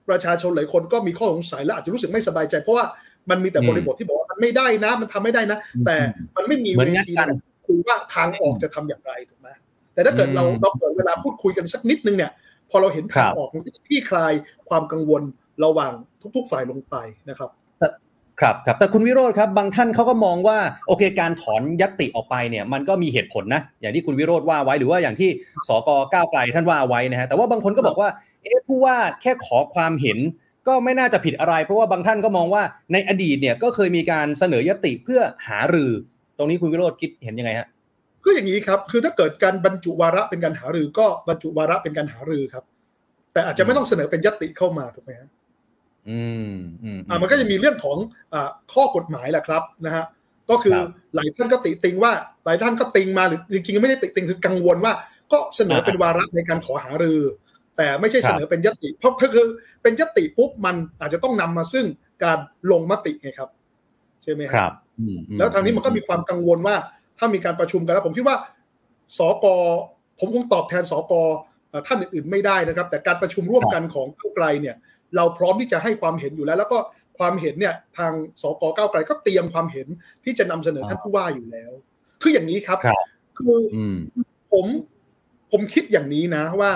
[0.09, 2.85] ประชาชนหลายคนก็มีข้อสงสัยและอาจจะรู้สึกไม่สบายใจ เพราะว่า
[3.29, 5.97] มันมีแต่อืมบริบทที่บอกว่ามันไม่ได้นะ มันทำไม่ได้นะ แต่
[6.35, 9.49] มันไม่มีเหมืเวอนงัดทีกันในการคุยว่าทางออกจะทำอย่างไรถูกไหม
[9.93, 12.31] แต่ถ้าเกิดเราอืมเราเปิดเวลาพูดคุยกันสักนิดนึงเนี่ย
[12.71, 14.33] พอเราเห็นทางครับออกมันก็จะคลี่คลาย
[14.69, 15.23] ความกังวล
[15.63, 15.93] ระหว่าง
[16.35, 16.95] ทุก ๆ ฝ่ายลงไป
[17.29, 17.49] นะครับ
[18.41, 25.29] ครับครับแต่คุณวิโรธครับบางท่านเขาก็มองว่าโอเคการถอนยัตติออกไปเนี่ยมันก็มีเหตุผลนะอย่างที่คุณวิโรธว่าไว้หรือว่าอย่างที่
[25.67, 28.09] สกก้าวไกลท่านว่าไว้นะฮะแต่ว่าบางคนก็บอกว่า
[28.43, 30.17] เอ๊ะผู้ว่าแค่ขอความเห็น
[30.67, 35.91] ก็ไม่น่าจะผิดอะไร เพราะว่าบางท่านก็มองว่าในอดีตเนี่ยก็เคยมีการเสนอยติเพื่อหารือ
[36.37, 37.67] ตรงนี้คุณวิโรธคิดเห็นยังไงฮะ
[38.23, 42.63] คืออย่างนี้ครับ คือถ้าเกิดการบรรจุวาระเป็นการหารือก็บรรจุวาระเป็นการหารือครับ
[43.33, 45.29] แต่อาจจะไม่ต้องเสนอเป็นยติเข้ามาถูกไหมฮะ
[46.09, 46.53] อืม
[46.83, 47.97] อืมอ่ามันก็จะมีเรื่องของ
[48.33, 50.05] อ่าข้อกฎหมายแหละครับนะฮะ
[50.49, 52.11] ก็คือครับหลายท่านก็ติติงว่า
[52.45, 54.93] หลายท่านก็ติงมาหรือจริงๆไม่ได้ติติงคือกังวลว่า
[55.31, 57.21] ก็เสนอเป็นวาระในการขอหารือ
[57.77, 59.47] แต่ไม่ใช่ครับเสนอเป็นยติ เพราะก็คือ
[59.81, 61.85] เป็นยติปุ๊บมันอาจจะต้องนำมาซึ่ง
[62.23, 62.37] การ
[62.71, 63.49] ลงมติไงครับ
[64.23, 66.75] ใช่ไหมครับอืมอืมแล้วทางนี้มันก็มีความกังวลว่า
[67.21, 68.37] ถ้ามีการประชุมกันแล้ว ผมคิดว่า
[69.17, 69.45] สก
[70.19, 71.13] ผมคงตอบแทนสก
[71.69, 74.75] เอ่อท่านอื่นๆไม่ได้นะครับ แต่การประชุมร่วมกันของก้าวไกลเนี่ย
[75.15, 76.77] เราพร้อมที่จะให้ความเห็นอยู่แล้ว แล้วก็
[77.19, 79.87] ความเห็นเนี่ยทางสกก้าวไกลก็เตรียมความเห็น
[80.23, 81.71] ที่จะนำเสนอท่านผู้ว่าอยู่แล้ว
[82.21, 82.97] คืออย่างนี้ครับครับ
[83.37, 83.97] คืออืม
[84.51, 84.65] ผม
[85.51, 86.71] ผมคิดอย่างนี้นะว่า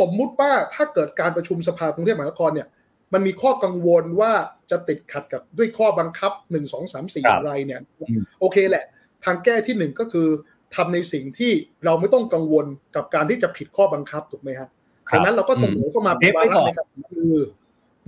[0.00, 2.68] สมมุติว่าถ้าเกิดการประชุมสภากรุงเทพมหานครเนี่ย
[3.12, 4.32] มันมีข้อกังวลว่า
[4.70, 8.84] จะติดขัดกับด้วยข้อบังคับหนึ่งสองสามสี่ครัอบย่างไรเนี่ยอืมโอเคแหละ
[9.26, 10.28] ทางแก้ที่หนึ่งก็คือ
[10.74, 11.52] ทำในสิ่งที่
[11.84, 14.68] เราไม่ต้องกังวลกับการที่จะผิดข้อบังคับถูกไหมฮะ
[15.08, 17.38] ครัดับงนั้นเราก็เสนอเข้ามาเป็นวาระในการหารือ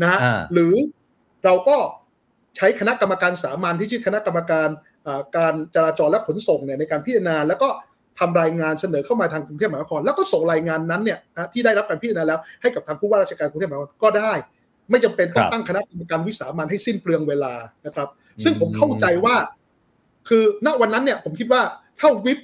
[0.02, 0.74] นะฮะอ่าหรือ
[1.44, 1.76] เราก็
[2.56, 4.68] ใช้คณะกรรมการสามัญที่ชื่อคณะกรรมการ
[5.06, 7.68] อ่าการจราจรและขนส่งเนี่ยในการพิจารณาแล้วก็
[8.18, 14.32] ทำรายงานเสนอเข้ามาทางกรุงเทพมหานคร แล้วก็ส่งรายงานนั้นเนี่ยนะที่ได้รับการพิจารณาแล้วให้กับทางผู้ว่าราชการกรุงเทพมหานครก็ได้
[14.90, 17.54] ไม่จำเป็นต้อคงรับตั้งคณะกรรมการวิสามันให้สิ้นเปลืองเวลา
[17.86, 18.08] นะครับ
[18.44, 19.36] ซึ่งผมเข้าใจว่า
[20.28, 21.62] คือณวันนั้นเนี่ยผมคิดว่า
[22.00, 22.38] ถ้าวิป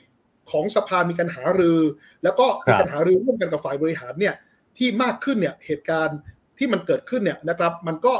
[0.51, 1.81] ของสภามีการหารือ
[2.25, 4.35] แล้วก็มีการหารือร่วมกันกับฝ่ายบริหารเนี่ย
[4.79, 6.19] ที่มากขึ้นเนี่ยเหตุการณ์
[6.59, 8.13] ที่มันเกิดขึ้นเนี่ยนะครับ มันก็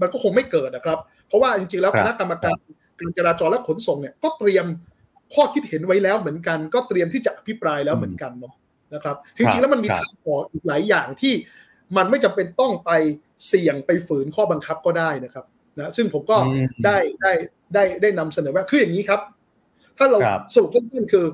[0.00, 0.98] มันก็คงไม่เกิดนะครับ
[1.28, 2.56] เพราะว่าจริงๆแล้วครัคบณะกรรมการ
[3.00, 4.66] การจราจรและขนส่งเนี่ยก็เตรียม
[5.34, 8.54] ข้อคิดเห็นไว้แล้วเหมือนกัน ก็เตรียมที่จะอภิปรายแล้วเหมือนกันเนาะ
[8.94, 11.34] นะครับจริงๆแล้วมันมีครับทางออกอีกหลายอย่างที่
[11.96, 12.90] มันไม่จำเป็นต้องไป
[13.48, 15.44] เสี่ยงไปฝืนข้อบังคับก็ได้นะครับ
[15.80, 17.32] นะซึ่งผมก็อืมได้ได้
[17.74, 19.20] ได้ได้นำเสนอว่าคืออย่างนี้ครับ
[19.98, 21.26] ถ้าเราครับสรุปสั้นๆคือ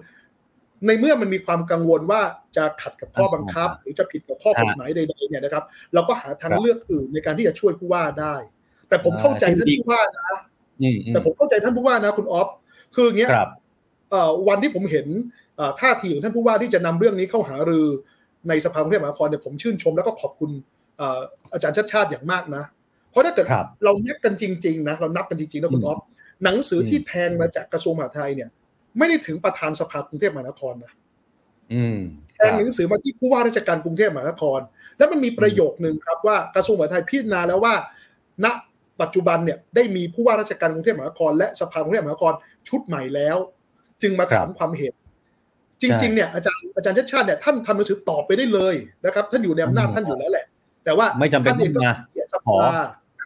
[0.87, 2.21] ในเมื่อมันมีความกังวลว่า
[2.57, 8.35] จะขัดกับข้อบังคับ หรือจะผิดกับข้อกฎหมายใดๆเนี่ยนะครับ เราก็หาทางครับเลือกอื่นในการที่จะช่วยผู้ว่าได้
[8.89, 10.39] แต่ผมเข้าใจอ่าท่านผู้ว่านะ
[10.83, 12.49] อืมอืมแต่ผมเข้าใจท่านผู้ว่านะคุณออฟ
[12.95, 13.49] คืออย่างเงี้ยครับ
[14.11, 15.07] เอ่อวันที่ผมเห็น
[15.57, 17.87] เอ่อท่าทีของท่านผู้ว่าที่จะนำเรื่องนี้เข้าหารือ
[18.49, 20.51] ในสภากรุงเทพมหานครเนี่ยผมชื่นชมแล้วก็ขอบคุณ
[20.99, 21.21] เอ่อ
[21.53, 22.65] อาจารย์ชัดชาติอย่างมากนะ
[23.11, 25.99] เพราะถ้าเกิดครับเรานับกันจริงๆนะเรานับกันจริงๆนะคุณอืมออฟ
[26.45, 28.49] หนังสืออมที่แทงมาจากกระทรวงมหาดไทยเนี่ย
[28.99, 30.93] ไม่ได้ถึงประธานสภากรุงเทพมหานครนะ
[31.73, 31.99] อืม
[32.37, 34.61] แทงหนังสือมาที่ผู้ว่าราชการกรุงเทพมหานคร
[34.99, 37.75] แล้วมันมีประโยคนึงครับว่ากระทรวงมหาดไทยพิจารณาแล้วว่า
[38.45, 38.47] ณ
[39.01, 42.33] ปัจจุบันเนี่ยได้มีผู้ว่าราชการกรุงเทพมหานคร และสภากรุงเทพมหานคร
[42.69, 43.37] ชุดใหม่แล้ว
[44.03, 44.95] จึงมาถามความเห็น
[45.83, 50.47] จริงๆเนี่ยอาจารย์อาจารย์ชาติชาติเนี่ยท่านทำหนังสือตอบไปได้เลยนะครับ ท่านอยู่ในอำนาจท่านอยู่แล้วแหละ
[50.85, 52.59] แต่ว่าไม่จำเป็นท่านเองก็ต้องมาเกียรติ สภา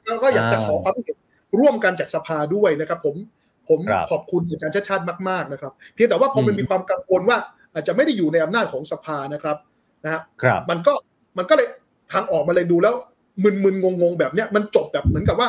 [0.06, 1.16] แล้วก็อยากจะขอความเห็น
[1.60, 3.16] ร่วมกันจากสภาด้วยนะครับ ผม
[3.68, 7.38] ผมครับขอบคุณอาจารย์ชาติชาติมากๆนะครับ เพียงแต่ว่าพอมันอืมมีความกังวลว่า
[7.72, 9.56] อาจจะไม่ได้อยู่ในอำนาจของสภานะครับ
[10.04, 10.92] นะฮะครับมันก็
[11.38, 11.68] มันก็เลย
[12.12, 12.94] ทางออกมาเลยดูแล้ว
[13.44, 15.48] มึนๆงงๆแบบเนี้ยมันจบแบบเหมือนกับว่า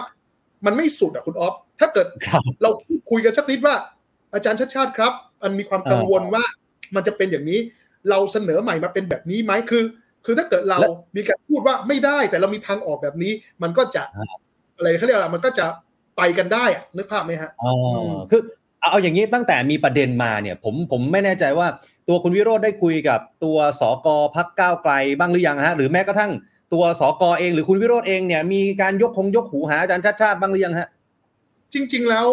[0.66, 2.70] มันไม่สุดอะคุณออฟถ้าเกิดครับเรา
[3.10, 3.76] คุยกันสักนิดว่า
[4.34, 5.13] อาจารย์ชาติชาติครับ
[5.44, 6.44] มันมีความกังวลว่า
[6.96, 7.60] มันจะเป็นอย่างนี้
[8.10, 9.84] เราเสนอใหม่มาเป็นแบบนี้ไหมคือ
[10.26, 13.32] คือถ้าเกิดเราและมีการพูดว่าไม่ได้แต่เรามีทางออกแบบนี้
[13.64, 14.36] มันก็จะอ่า
[14.78, 15.66] อะไรเขาเรียกอะไรมันก็จะ
[16.18, 17.72] ไปกันได้อะนึกภาพไหมฮะอ๋อ
[18.32, 18.42] คือ
[18.80, 21.68] เอาเอาอย่างนี้ตั้งแต่มีประเด็นมาเนี่ย ผมผมไม่แน่ใจว่า
[22.08, 26.32] ตัวคุณวิโรธได้คุยกับตัวสกพักก้าวไกลบ้างหรือยังฮะหรือแม้กระทั่ง
[26.74, 30.88] ตัวสกเอง หรือคุณวิโรธเองเนี่ยมีการยกคงยกหูหาอาจารย์ชาติชาติบ้างหรือยังฮะ
[31.74, 32.28] จริง ๆ แล้ว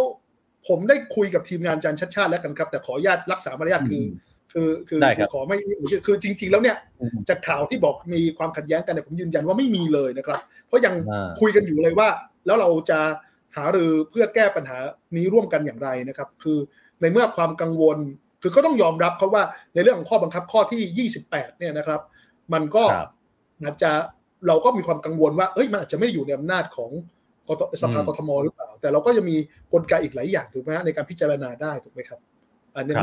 [0.68, 4.03] ผมได้คุยกับทีมงานอาจารย์ชัดชาติแล้วกันครับ แต่ขออนุญาตรักษามารยาทคือ
[4.52, 5.56] คือคือได้ครับขอไม่
[6.06, 12.08] คือจริง ๆ แล้วเนี่ยอืมจากข่าวที่บอกมีความขัดแย้งกันเนี่ยผมยืนยันว่าไม่มีเลยนะครับ เพราะยังอ่าคุยกันอยู่เลยว่า
[12.46, 13.00] แล้วเราจะ
[13.56, 14.78] หารือเพื่อแก้ปัญหา
[15.16, 16.58] นี้ร่วมกันอย่างไรนะครับ คือ
[17.00, 17.98] ในเมื่อความกังวล
[18.42, 19.42] คือก็ต้องยอมรับเขาว่า
[19.74, 22.00] ในเรื่องของข้อบังคับข้อที่ 28 เนี่ยนะครับ
[22.52, 23.10] มันก็ครับ
[23.62, 23.90] อาจจะ
[24.46, 26.90] เราก็มีความกังวลว่าเอ้ยมันอาจจะไม่ได้อยู่ในอำนาจของ
[27.48, 29.36] กตสภาอืมกทมหรือเปล่า แต่เราก็จะมี
[29.72, 32.29] กลไกอีกหลายอย่างถูกไหมฮะในการพิจารณาได้ถูกไหมครับอันนี้ครับ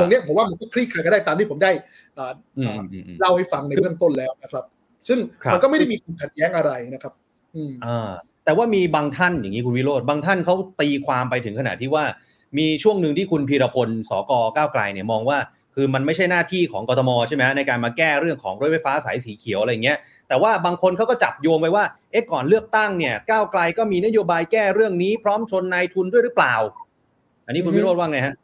[0.00, 1.70] ตรงเนี้ยผมว่ามันก็คลี่คลายก็ได้ตามที่ผมได้
[2.18, 4.64] อ่าอืมอ่าอืมอืมเล่าให้ฟังในเบื้องต้นแล้วนะครับ
[5.08, 7.12] ซึ่งครับมันก็ไม่ได้มีความขัดแย้งอะไรนะครับ
[7.54, 8.10] อืมอ่า
[8.44, 12.04] แต่ว่ามีบางท่านอย่างนี้คุณวิโรธบางท่านเขาตีความไปถึงขนาดที่ว่า
[12.58, 15.38] มีช่วงหนึ่งที่คุณพีรพลสกก้าวไกลเนี่ยมองว่า
[15.74, 26.54] คือมันไม่ใช่หน้าที่ของกทมใช่ไหมฮะในการมาแก้เรื่องของรถไฟฟ้าสายสีเขียวอะไรอย่างเงี้ยแต่ว่าบางคนเขาก็จับโยงไปว่าเอ๊ะก่อนเลือกตั้งเนี่ยก้าวไกลก็มีนโยบายแก้เรื่องนี้พร้อมชนนายทุนด้วยหรือเปล่า
[27.46, 28.34] อันนี้คุณอือฮึวิโรธว่าไงฮะ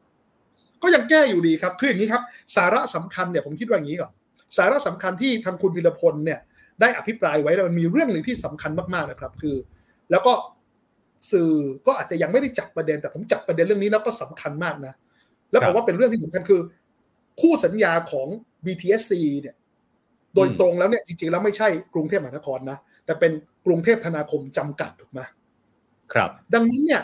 [0.85, 2.23] ก็ยังแก้อยู่ดีครับคืออย่างนี้ครับ
[2.57, 4.11] สาระสำคัญเนี่ยผมคิดว่าอย่างนี้ก่อน
[4.57, 6.41] สาระสำคัญที่ทางคุณพิรพลเนี่ย
[6.81, 9.57] ได้อภิปรายไว้แล้วมันมีเรื่องหนึ่งที่สำคัญมากๆนะครับ คือ
[10.11, 10.33] แล้วก็
[11.33, 11.51] สื่อ
[11.87, 14.95] ก็อาจจะยังไม่ได้จับประเด็น แต่ผมจับประเด็นเรื่องนี้แล้วก็สำคัญมากนะ
[15.51, 16.61] แล้วครัผบมว่าเป็นเรื่องที่สำคัญคือ
[17.41, 18.29] คู่สัญญาของ
[18.65, 19.57] BTSC เนี่ย
[20.35, 23.33] โดยอืมตรงแล้วเนี่ยจริงๆแล้วไม่ใช่กรุงเทพมหานครนะแต่เป็น
[23.67, 25.21] กรุงเทพธนาคมจำกัดถูกไหม
[26.13, 27.03] ครับ ดังนั้นเนี่ย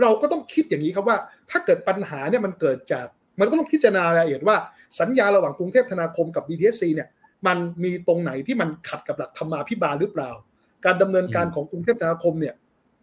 [0.00, 1.16] เราก็ต้องคิดอย่างนี้ครับว่า
[1.50, 3.06] ถ้าเกิดปัญหาเนี่ยมันเกิดจาก
[3.40, 4.56] มันก็ต้องพิจารณารายละเอียดว่า
[5.00, 7.08] สัญญาระหว่างกรุงเทพธนาคมกับ BTSC เนี่ย
[7.46, 10.30] มันมีตรงไหนที่มันขัดกับหลักธรรมาภิบาลหรือเปล่า
[10.84, 12.54] การดำเนินการอืมของกรุงเทพธนาคมเนี่ย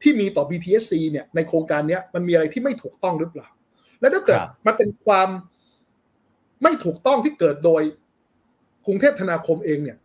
[0.01, 3.47] ที่มีต่อ BTSC เนี่ยในโครงการเนี้ยมันมีอะไรที่ไม่ถูกต้องหรือเปล่า
[3.99, 5.29] และถ้าเกิดครับมันเป็นความ
[6.63, 7.81] ไม่ถูกต้องที่เกิดโดย
[8.85, 9.97] กรุงเทพธนาคมเองเนี่ย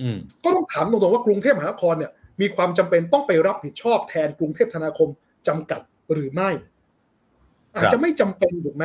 [0.00, 5.08] อืมก็ต้องถามตรงๆว่ากรุงเทพมหานครเนี่ย มีความจำเป็นต้องไปรับผิดชอบแทนกรุงเทพธนาคม
[5.48, 5.80] จำกัด
[6.14, 6.50] หรือไม่
[7.74, 8.84] อาจจะไม่จำเป็นถูกไหม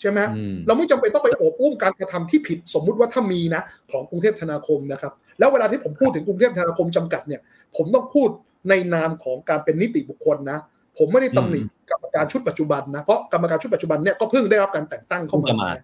[0.00, 7.40] ใช่ไหมอืมเราไม่จำเป็นต้องไปโอบอุ้มการกระทำที่ผิดสมมุติว่าถ้ามีนะของกรุงเทพธนาคมนะครับ แล้วเวลาที่ผมพูดถึงกรุงเทพธนาคมจำกัดเนี่ย
[7.76, 8.28] ผมต้องพูด
[8.68, 10.58] ในนามของการเป็นนิติบุคคลนะ
[10.98, 15.82] ผมไม่ได้ตำหนิกรรมการชุดปัจจุบันนะเพราะกรรมการชุดปัจจุบันเนี่ยก็เพิ่งได้รับการแต่งตั้งเข้าเพิ่งจะมามา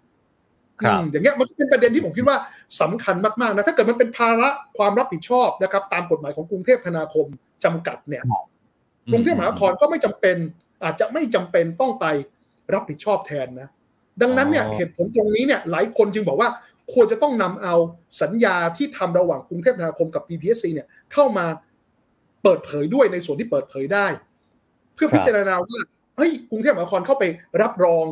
[0.80, 2.36] ครับอืมอย่างเงี้ยมันเป็นประเด็นที่ผมคิดว่า
[2.80, 7.26] สำคัญมากๆนะถ้าเกิดมันเป็นภาระความรับผิดชอบนะครับ ตามกฎหมายของกรุงเทพธนาคม
[7.64, 8.22] จำกัดเนี่ย
[9.12, 10.36] กรุงเทพมหานครก็ไม่จำเป็น
[10.84, 12.06] อาจจะไม่จำเป็นต้องไป
[12.74, 13.68] รับผิดชอบแทนนะ
[14.22, 16.48] ดังนั้นเนี่ยอ๋อเหตุผลตรงนี้เนี่ยหลายคนจึงบอกว่า
[16.92, 17.74] ควรจะต้องนำเอา
[18.22, 21.46] สัญญาที่ทำระหว่างกรุงเทพธนาคมกับ PTSC เนี่ยเข้ามา
[22.42, 24.06] เปิดเผยด้วยในส่วนที่เปิดเผยได้
[24.94, 25.78] เพื่อพิจารณาว่า
[26.16, 27.24] เฮ้ยกรุงเทพมหานครเข้าไป
[27.62, 28.04] รับรอง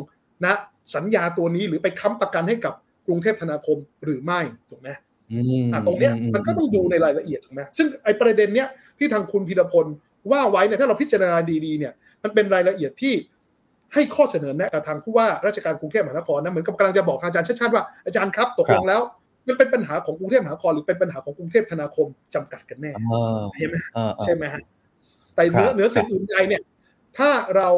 [0.45, 0.55] นะ
[0.95, 2.75] สัญญาตัวนี้หรือไปค้ำประกันให้กับ
[3.07, 4.89] กรุงเทพธนาคมหรือไม่ถูกไหม
[5.33, 9.87] อืมอะตรงเนี้ยมันก็ต้องดูในรายละเอียดถูกไหมซึ่งไอ้ประเด็นเนี้ยที่ทางคุณพีรพล
[10.31, 11.93] ว่าไว้เนี่ยถ้าเราพิจารณาดีๆเนี่ย
[12.25, 13.15] มันเป็นรายละเอียดที่
[13.95, 19.01] ให้ข้อเสนอแนะกับทางผู้ว่าราชการกรุงเทพมหานครนะเหมือนกับกำลังจะบอกทางอาจารย์ชาติชาติว่าอาจารย์ครับตกลงแล้ว
[19.49, 24.63] มันเป็นปัญหาของกรุงเทพมหานครหรือเป็นปัญหาของกรุงเทพธนาคมจำกัดกันแน่อ่าเห็นไหมอ่าอ่าใช่ไหมฮะ
[25.35, 26.63] แต่เหนือครับเหนือสิ่งอื่นใดเนี่ย
[27.19, 27.69] ถ้าเรา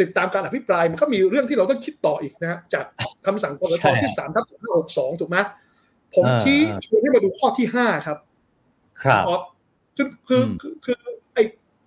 [0.00, 2.84] ติดตามการอภิปรายมันก็มีเรื่องที่เราต้องคิดต่ออีกนะฮะจาก
[3.26, 5.38] คำสั่งกสชที่สามทับห้าหกสองถูกไหม
[6.14, 8.18] ผมอ่าชี้ชวนให้มาดูข้อที่ห้าครับ
[9.02, 9.42] ครับออฟ
[9.96, 10.96] คือคืออคือคือ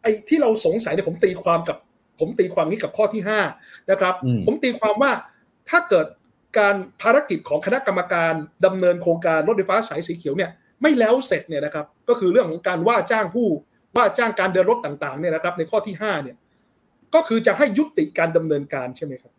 [0.05, 1.77] ไอไอที่เราสงสัยเนี่ยผมตีความกับ
[2.19, 3.39] ผมตีความนี้กับข้อที่ห้า
[3.91, 5.11] นะครับอืมผมตีความว่า
[5.69, 6.05] ถ้าเกิด
[6.57, 8.33] การภารกิจของคณะกรรมการ
[8.65, 13.47] ดำเนินโครงการรถไฟฟ้าสายสีเขียวเนี่ยไม่แล้วเสร็จเนี่ยนะครับก็คือเรื่องของการว่าจ้างผู้
[13.97, 16.37] ว่าจ้างการเดินรถต่างๆเนี่ยนะครับ ในข้อที่ห้าเนี่ย
[17.13, 19.33] ก็คือจะให้ยุติการดำเนินการใช่ไหมครับ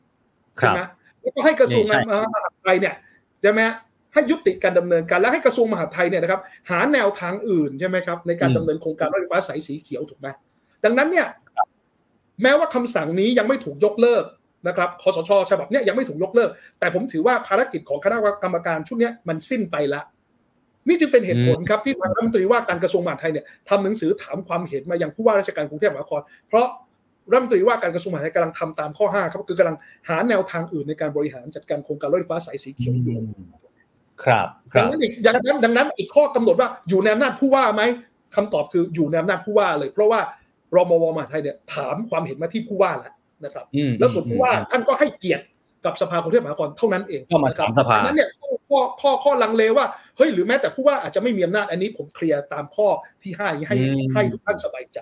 [0.60, 0.80] ครัใช่บไหม
[1.20, 2.94] แล้วก็ให้กระทรวงนี่ใช่มหาดไทยเนี่ย
[3.42, 3.74] ใช่ไหมฮะ
[4.14, 10.28] ให้ยุติการดำเนินการและให้กระทรวงมหาดไทยเนี่ยนะครับหาแนวทางอื่นใช่ไหมครับในการอืมดำเนินโครงการรถไฟฟ้าสายสีเขียวถูกไหม
[10.86, 11.26] ดังนั้นเนี่ย
[12.42, 14.24] แม้ว่าคำสั่งนี้ยังไม่ถูกยกเลิก
[14.68, 20.02] นะครับคอสชฉบับเนี้ยยังไม่ถูกยกเลิก แต่ผมถือว่าภารกิจของคณะกรรมการชุดเนี้ยมันสิ้นไปละ
[20.88, 26.66] นี่จึงเป็นเหตุผลครับที่ทางรัฐมนตรีว่าการกระทรวงมหาดไทยเนี่ยทำหนังสือถามความเห็นมายังผู้ว่าราชการกรุงเทพมหานคร เพราะ
[27.30, 29.76] รัฐมนตรีว่าการกระทรวงมหาดไทยกำลังทำตามข้อ5ครับคือกำลัง
[30.08, 33.18] หาแนวทางอื่นในการบริหารจัดการโครงการรถไฟฟ้าสายสีเขียวอยู่
[34.22, 37.82] ครับคดัรังบนั้นอีกดังนั้นดังนั้นอีกข้อกำหนดว่าอยู่ในอำนาจผู้ว่าไหม
[38.36, 40.20] คำตอบคืออยู่ในอำนาจผู้ว่าเลย เพราะว่า
[40.74, 43.12] รมวมหาดไทยเนี่ยถามความเห็นมาที่ผู้ว่าแล้ว
[43.44, 45.44] นะครับอืมแล้วส่วนผู้ว่าอืมท่านก็ให้เกียรติ
[45.84, 52.88] กับสภากรุงเทพมหานครเท่านั้นเองก็มาถามสภาดังนั้นเนี่ยข้อข้อข้อข้อลังเลว่าเฮ้ยหรือแม้แต่ผู้ว่าอาจจะไม่มีอำนาจอันนี้ผมเคลียร์ตามข้อ
[53.22, 54.98] ที่ห้านี้ให้อืมให้ทุกท่านสบายใจ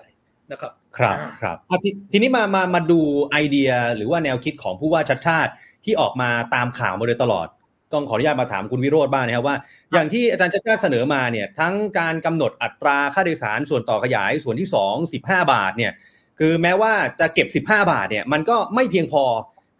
[0.51, 2.99] นะครับ ครับอ่าครับอะทีทีนี้มามามาดู
[3.31, 5.51] ไอเดียหรือว่าแนวคิดของผู้ว่าชัดชาติ
[5.83, 7.47] ที่ออกมาตามข่าวมาโดยตลอด
[7.93, 9.55] ต้องขออนุญาตมาถามคุณวิโรธบ้างนะครับว่า
[9.93, 15.91] อย่างที่อาจารย์ชัดชาติเสนอมาเนี่ยทั้งการกำหนดอัตราค่าโดยสารส่วนต่อขยายส่วนที่ 2 15 บาทเนี่ย
[16.39, 19.23] คือแม้ว่าจะเก็บ 15 บาทเนี่ยมันก็ไม่เพียงพอ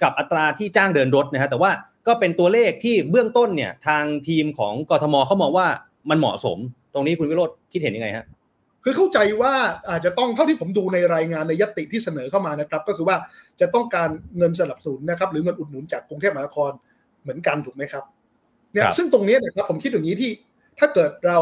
[0.04, 1.72] กับอัตราที่จ้างเดินรถนะฮะแต่ว่า
[2.08, 5.68] ก็เป็นตัวเลขที่เบื้องต้นเนี่ยทางทีมของกทมเขามองว่า
[6.10, 6.58] มันเหมาะสม
[6.94, 8.26] ตรงนี้คุณวิโรธคิดเห็นยังไงฮะ
[8.84, 9.54] คือเข้าใจว่า
[9.90, 13.18] อาจจะต้องเท่าที่ผมดูในรายงานในยติที่เสนอเข้ามานะครับ ก็คือว่า
[13.62, 16.72] จะต้องการเงินสนับสนุนนะครับหรือเงินอุดหนุนจากกรุงเทพมหานคร
[17.26, 18.04] เหมือนกันถูกไหมครับ
[18.74, 20.32] เนี่ยครับซึ่งตรงเนี้ยนะครับผมคิดอย่างนี้ที่
[20.80, 21.40] ถ้าเกิดเรา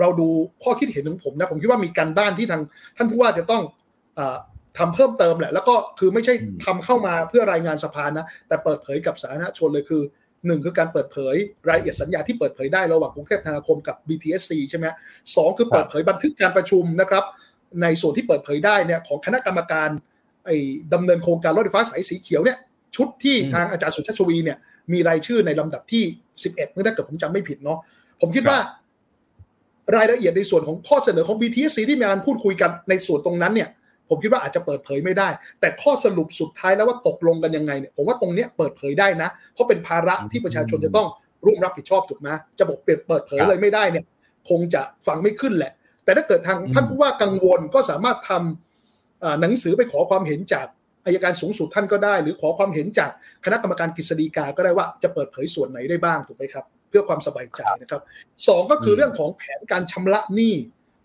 [0.00, 0.28] เราดู
[0.62, 2.62] ข้อคิดเห็นของผมนะผมคิดว่ามีการบ้านที่ทาง
[2.96, 3.62] ท่านผู้ว่าจะต้อง
[4.16, 4.38] เออ
[4.78, 6.34] ทำเพิ่มเติมแหละ แล้วก็คือไม่ใช่
[6.64, 10.02] ทำเข้ามาเพื่อรายงานสภานะ แต่เปิดเผยกับสาธารณชนเลยคือ
[10.46, 11.34] หนึ่งคือการเปิดเผย
[11.68, 14.86] รายละเอียดสัญญาที่เปิดเผยได้ระหว่างกรุงเทพธนาคมกับ BTSC ใช่ไหม
[15.36, 17.24] สองคือเปิดเผยบันทึกการประชุมนะครับ
[17.82, 19.88] ในส่วนที่เปิดเผยได้เนี่ยของคณะกรรมการ
[20.46, 20.56] ไอ้
[20.94, 22.58] ดำเนินโครงการรถไฟฟ้าสายสีเขียวเนี่ย
[22.96, 24.58] ชุดที่อืมทางอาจารย์สุชาติชวีเนี่ย
[24.92, 26.04] มีรายชื่อในลำดับที่
[26.42, 27.78] 11เมื่อถ้าเกิดผมจำไม่ผิดเนาะ
[28.20, 28.58] ผมคิดว่า
[29.96, 33.68] รายละเอียดในส่วนของข้อเสนอของ BTSC ที่มีการพูดคุยกันในส่วนตรงนั้นเนี่ย
[34.08, 35.28] ผมคิดว่าอาจจะเปิดเผยไม่ได้
[35.60, 41.08] แต่ข้อสรุปสุดท้ายแล้วว่าตกลงกันยังไงเนี่ยผมว่าตรงเนี้ยเปิดเผยได้นะ เพราะเป็นภาระที่ประชาชนจะต้อง
[41.44, 44.04] ร่วมรับผิดชอบถูกไหมจะบอกเปิดเปิดเผยเลยไม่ได้เนี่ย
[44.48, 45.72] คงจะฟังไม่ขึ้นแหละ
[46.04, 50.66] แต่ถ้าเกิดทางอืมท่านผู้ว่ากังวลก็สามารถทำเอ่อหนังสือไปขอความเห็นจาก
[51.06, 53.10] อายการสูงสุดท่านก็ได้ หรือขอความเห็นจาก
[53.44, 58.02] คณะกรรมการกฤษฎีกาก็ได้ว่าจะเปิดเผยส่วนไหนได้บ้างถูกไหมครับ เพื่อความสบายใจนะครับ
[58.48, 60.54] สองก็คือเรื่องของแผนการชำระหนี้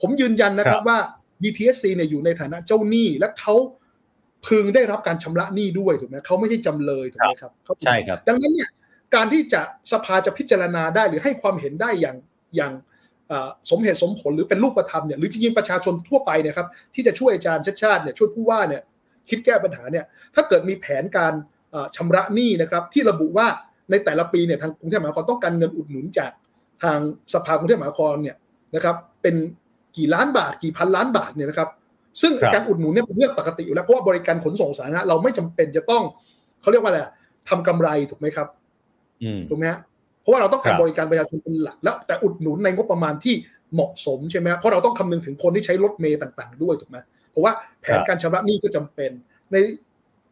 [0.02, 1.00] ผมยืนยันนะครับว่า
[1.42, 3.56] BTSC เนี่ยอยู่ในฐานะเจ้าหนี้และเขา
[4.48, 8.70] พึงได้รับการชำระหนี้ด้วยถูกไหมเขาไม่ใช่จำเลยถูกไหมครับเขาใช่ครับ ดังนั้นเนี่ย
[9.16, 9.62] การที่จะ
[9.92, 12.18] สภาจะพิจารณาได้หรือให้ความเห็นได้อย่าง
[12.56, 12.74] อย่าง
[13.28, 18.84] เอ่อสมเหตุสมผลหรือเป็นรูปธรรมเนี่ยหรือจริงๆประชาชนทั่วไปเนยครับที่จะช่วยอาจารย์ชาติชาติเนี่ยช่วยผู้ว่าเนี่ย
[19.32, 21.34] คิดแก้ปัญหาเนี่ยถ้าเกิดมีแผนการ
[21.72, 23.48] เอ่อชำระหนี้นะครับที่ระบุว่า
[23.92, 26.32] ในแต่ละปีเนี่ยทางกรุงเทพมหานครต้องการเงินอุดหนุนจาก
[26.84, 27.00] ทาง
[27.34, 28.36] สภากรุงเทพมหานครเนี่ย
[28.76, 29.36] นะครับเป็น
[29.98, 31.70] กี่ล้านบาทกี่พันล้านบาทเนี่ยนะครับ
[32.22, 36.04] ซึ่งครับการอุดหนุนเนี่ยเป็นเรื่องปกติอยู่แล้วเพราะว่าบริการขนส่งสาธารณะเราไม่จำเป็นจะต้อง
[36.62, 37.12] เขาเรียกว่าอะไรอะ
[37.50, 38.48] ทำกำไรถูกไหมครับ
[39.24, 39.80] อืมถูกไหมฮะ
[40.22, 43.36] เพราะว่าเราต้องการครับบริการประชาชนเป็นหลักแล้วแต่อุดหนุนในงบประมาณที่
[43.74, 46.98] เหมาะสมใช่ไหมฮะเพราะเราต้องคำนึงถึงคนที่ใช้รถเมย์ต่าง ๆ ด้วยถูกไหม
[47.32, 49.12] เพราะว่าแผนการชำระหนี้ก็จำเป็น
[49.52, 49.56] ใน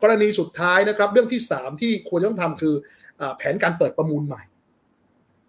[0.01, 2.75] กรณีสุดท้ายนะครับ เรื่องที่สามที่ควรต้องทำคือ
[3.21, 4.41] อ่าแผนการเปิดประมูลใหม่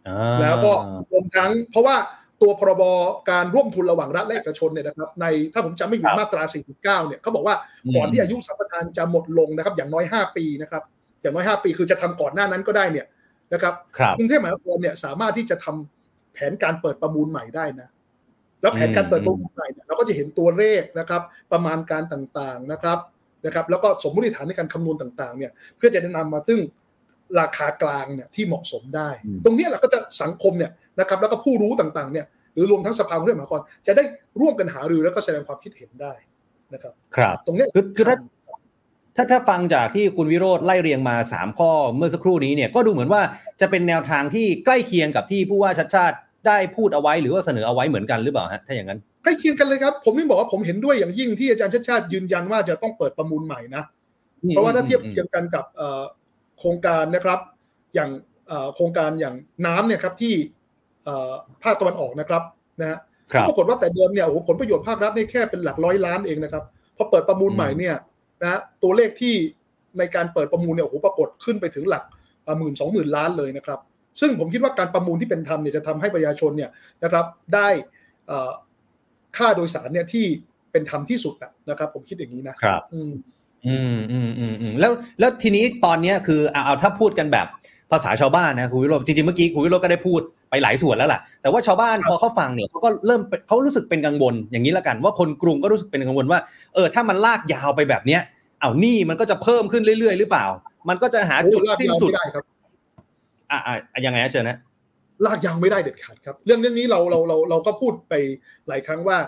[0.08, 0.72] อ่าแล้วก็
[1.10, 1.96] รวมทั้ง เพราะว่า
[2.42, 2.82] ตัวพรบ
[3.30, 7.54] การร่วมทุนระหว่างรัฐและเอกชนเนี่ยนะครับ ในถ้าผมจำไม่ผิดครับมาตรา 49 เนี่ยเขาบอกว่า
[7.96, 10.82] ก่อนที่อายุสัมปทานจะหมดลงนะครับ อย่างน้อย 5 ปีนะครับ
[11.22, 13.06] อย่างน้อย 5 ปีคือจะทำก่อนหน้านั้นก็ได้เนี่ย
[13.52, 17.88] นะครับครับกรุงเทพมหานครเนี่ยสามารถที่จะทำแผนการเปิดประมูลใหม่ได้นะ
[18.62, 22.98] แล้วแผนการเปิดประมูลใหม่เนี่ยเราก็จะเห็นตัวเลขนะครับ ประมาณการต่างๆนะครับ
[23.46, 26.60] นะครับ แล้วก็สมมติฐานในการคำนวณต่างๆ เนี่ยเพื่อจะแนะนำมาซึ่ง
[27.40, 30.70] ราคากลางเนี่ยที่เหมาะสมได้อืมตรงเนี้ยเราก็จะสังคมเนี่ย
[31.00, 34.04] นะครับ แล้วก็ผู้รู้ต่างๆ เนี่ยหรือรวมทั้งสภากรุงเทพมหานครจะได้
[34.40, 36.12] ร่วมกันหารือแล้วก็แสดงความคิดเห็นได้
[36.74, 38.16] นะครับ ครับ ตรงเนี้ยคือคือถ้า
[39.16, 43.22] ถ้าถ้าฟังจากที่คุณวิโรธไล่เรียงมา 3 ข้อเมื่อสักครู่นี้เนี่ยก็ดูเหมือนว่า
[43.60, 53.82] จะเป็นแนวทางที่ใกล้เคียงกับที่ผู้ว่าชัดชาติ ได้พูดเอาไว้หรือว่าเสนอเอาไว้เหมือนกันหรือเปล่าฮะถ้าอย่างนั้นใกล้เคียงกันเลยครับ ผมนี่บอกว่าผมเห็นด้วยอย่างยิ่งที่อาจารย์ชาติชาติยืนยันว่าจะต้องเปิดประมูลใหม่นะ
[54.48, 56.02] เพราะว่าถ้าเทียบเคียงกันกับเอ่อ
[56.58, 57.38] โครงการนะครับ
[57.94, 58.10] อย่าง
[58.48, 59.34] เอ่อโครงการอย่าง
[59.66, 60.34] น้ำเนี่ยครับที่
[61.04, 62.42] เอ่อภาคตะวันออกนะครับ
[62.80, 62.98] นะฮะ
[63.32, 66.64] ครับปรากฏว่าแต่เดิมเนี่ยโอ้โหผลประโยชน์ภาครัฐนี่แค่เป็นหลักร้อยล้านเองนะครับ
[66.96, 67.96] พอเปิดประมูลอืมใหม่เนี่ย
[68.42, 69.34] นะฮะตัวเลขที่
[69.98, 72.02] ในการเปิดประมูลเนี่ยโอ้โหปรากฏขึ้นไปถึงหลัก
[72.58, 73.80] หมื่นสองหมื่นล้านเลยนะครับ
[74.20, 76.70] ซึ่งผมคิดว่าการประมูลที่เป็นธรรมเนี่ยจะทำให้ประชาชนเนี่ย
[77.04, 77.68] นะครับได้
[78.26, 78.50] เอ่อ
[79.36, 80.26] ค่าโดยสารเนี่ยที่
[80.72, 83.12] เป็นธรรมที่สุดนะนะครับ ผมคิดอย่างนี้นะครับอืม
[83.66, 87.46] อืมอืมอืมอืมแล้วแล้วทีนี้ตอนเนี้ยคือเอาเอาถ้าพูดกันแบบ
[87.92, 90.20] ภาษาชาวบ้านนะคุณวิโรจน์จริงๆเมื่อกี้คุณวิโรจน์ก็ได้พูด
[90.50, 96.40] ไปหลายส่วนแล้วล่ะ แต่ว่าชาวบ้านพอเขาฟังเนี่ยเขาก็เริ่มเขารู้สึกเป็นกังวลอย่างนี้ละกัน ว่าคนกรุงก็รู้สึกเป็นกังวลว่า
[96.74, 98.20] เออถ้ามันลากยาวไปแบบเนี้ย
[98.60, 100.46] เอาหนี้มันก็จะเพิ่มขึ้นเรื่อยๆ หรือเปล่า
[100.88, 102.44] มันก็จะหาจุดลากสิ้นยาวสุดไม่ได้ครับ
[103.50, 104.58] อะอะยังไงนะเชิญนะ
[105.24, 108.14] ลากยาวไม่ได้เด็ดขาดครับ เรื่องเรื่องนี้เราเราเราเราก็พูดไป
[108.68, 109.18] หลายครั้งว่า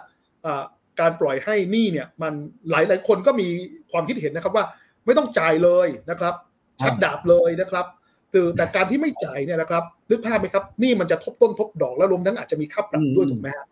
[0.46, 0.62] อ่า
[1.00, 2.32] การปล่อยให้หนี้เนี่ย มัน
[2.70, 3.48] หลายหลายคนก็มี
[3.92, 4.64] ความคิดเห็นนะครับว่า
[5.06, 6.34] ไม่ต้องจ่ายเลยนะครับ
[6.80, 7.86] ชักดาบเลยนะครับ
[8.32, 13.66] คือแต่การที่ไม่จ่ายเนี่ยนะครับนึกภาพไหมครับหนี้มันจะทบต้นทบดอกแล้วรวมทั้งอาจจะมีค่าปรับด้วยอืมถูกไหมฮะ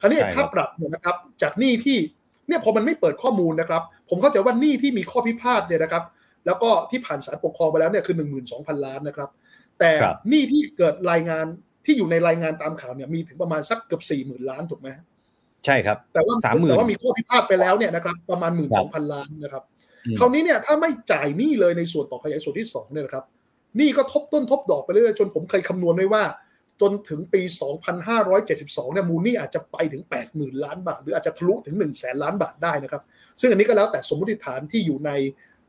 [0.00, 1.98] คราวนี้ใช่ครับค่าปรับเนี่ยนะครับ จากหนี้ที่
[2.48, 6.02] เนี่ยพอมันไม่เปิดข้อมูลนะครับ ผมเข้าใจว่าหนี้ที่มีข้อพิพาทเนี่ยนะครับ
[6.46, 9.28] แล้วก็ที่ผ่านศาลปกครองไปแล้วเนี่ยคือหนึ่งหมื่นสองพันล้านนะครับ
[9.80, 11.46] แต่ครับหนี้ที่เกิดรายงาน
[11.84, 14.88] ที่อยู่ในรายงานตามข่าวเนี่ยมีถึงประมาณสักเกือบสี่หมื่นล้านถูกไหม
[15.64, 19.62] ใช่ครับ แต่ว่า30,000แต่ว่ามีข้อพิพาทไปแล้วเนี่ยนะครับประมาณหมื่นสองพันล้านนะครับ
[20.06, 23.24] อืมคราวนี้เนี่ยถ้าไม่จ่ายหนี้เลยในส่วนต่อขยายส่วนที่สองเนี่ยนะครับ
[23.76, 26.24] หนี้ก็ทบต้นทบดอกไปเรื่อยๆจนผมเคยคำนวณไว้ว่า
[26.80, 27.42] จนถึงปี
[28.18, 33.02] 2572 เนี่ยมูลหนี้อาจจะไปถึง 80,000 ล้านบาท หรืออาจจะทะลุถึง1 0 0 0 0แสนล้านบาทได้นะครับ
[33.40, 35.10] ซึ่งอันนี้ก็แล้วแต่สมมติฐานที่อยู่ใน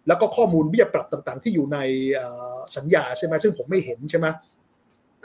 [0.07, 1.77] แล้วก็ข้อมูลเบี้ยปรับต่างๆ ที่อยู่ใน
[2.13, 4.27] เอ่อสัญญาใช่ไหมซึ่งผมไม่เห็นใช่ไหม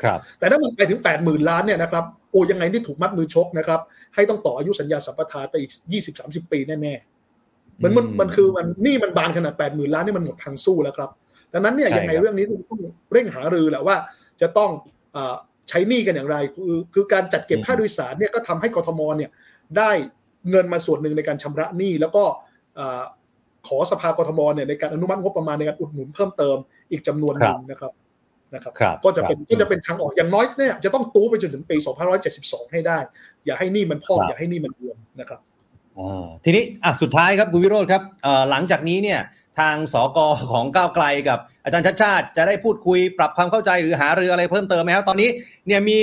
[0.03, 3.81] ครับแต่ถ้ามันไปถึง 8 0,000 ล้านเนี่ยนะครับโอ้ยังไงนี่ถูกมัดมือชกนะครับ
[4.15, 5.71] ให้ต้องต่ออายุสัญญาสัมปทานไปอีก
[6.13, 11.11] 20-30 ปีแน่ๆมันมันอืมมันคือมันนี่มันบานขนาด 8 0,000 ล้านนี่มันหมดทางสู้แล้วครับ
[11.53, 12.81] ดังนั้นเนี่ยใช่ยังไงครับเรื่องนี้ต้อง
[13.13, 13.97] เร่งหารือแหละว่า
[14.41, 14.71] จะต้อง
[15.13, 15.37] เอ่อ
[15.69, 19.31] ใช้หนี้กันอย่างไร คือคือการจัดเก็บค่าโดยสารเนี่ยก็ทำให้กทมเนี่ย
[19.79, 19.91] ได้
[20.51, 22.25] เงินมาส่วนหนึ่งในการชำระหนี้แล้วก็
[22.77, 23.03] เอ่อ
[23.69, 26.57] ขอสภากทมเนี่ยในการอนุมัติงบประมาณในการอุดหนุนเพิ่มเติม
[26.91, 27.93] อีกจำนวนหนึ่งนะครับ
[28.55, 31.77] นะครับครับก็จะเป็นครับก็จะเป็นทางออกอย่างน้อยเนี่ยจะต้องตู้ไปจนถึงปี
[32.25, 32.99] 2572 ให้ได้
[33.47, 35.41] อย่าให้หนี่มันพอกครับอย่าให้หนี่มันรวมนะครับ
[35.99, 39.21] อ่าทีนี้อะสุดท้ายครับคุณวิโรธครับเอ่อหลังจากนี้เนี่ย
[39.59, 40.19] ทางสก
[40.53, 45.29] ของก้าวไกลกับอาจารย์ชัดชาติ จะได้พูดคุยปรับความเข้าใจหรือหารืออะไรเพิ่มเติมไหมครับตอนนี้
[45.67, 45.99] เนี่ยมี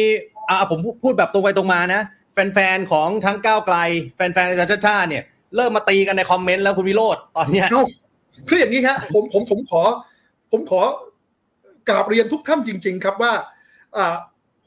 [0.49, 2.01] อ่าผมพูดพูดแบบตรงไปตรงมานะ
[2.33, 3.77] แฟนๆของทั้งก้าวไกล
[4.15, 5.23] แฟนๆอาจารย์ชัดชาติเนี่ย
[5.55, 7.83] เริ่มมาตีกันในคอมเมนต์แล้วคุณวิโรธตอนเนี้ยเอ้า
[8.49, 9.81] คืออย่างนี้ครับผมผมผมขอ
[10.51, 10.81] ผมขอ
[11.89, 13.33] กราบเรียนทุกท่านจริง ๆ ครับว่า
[13.97, 14.15] อ่า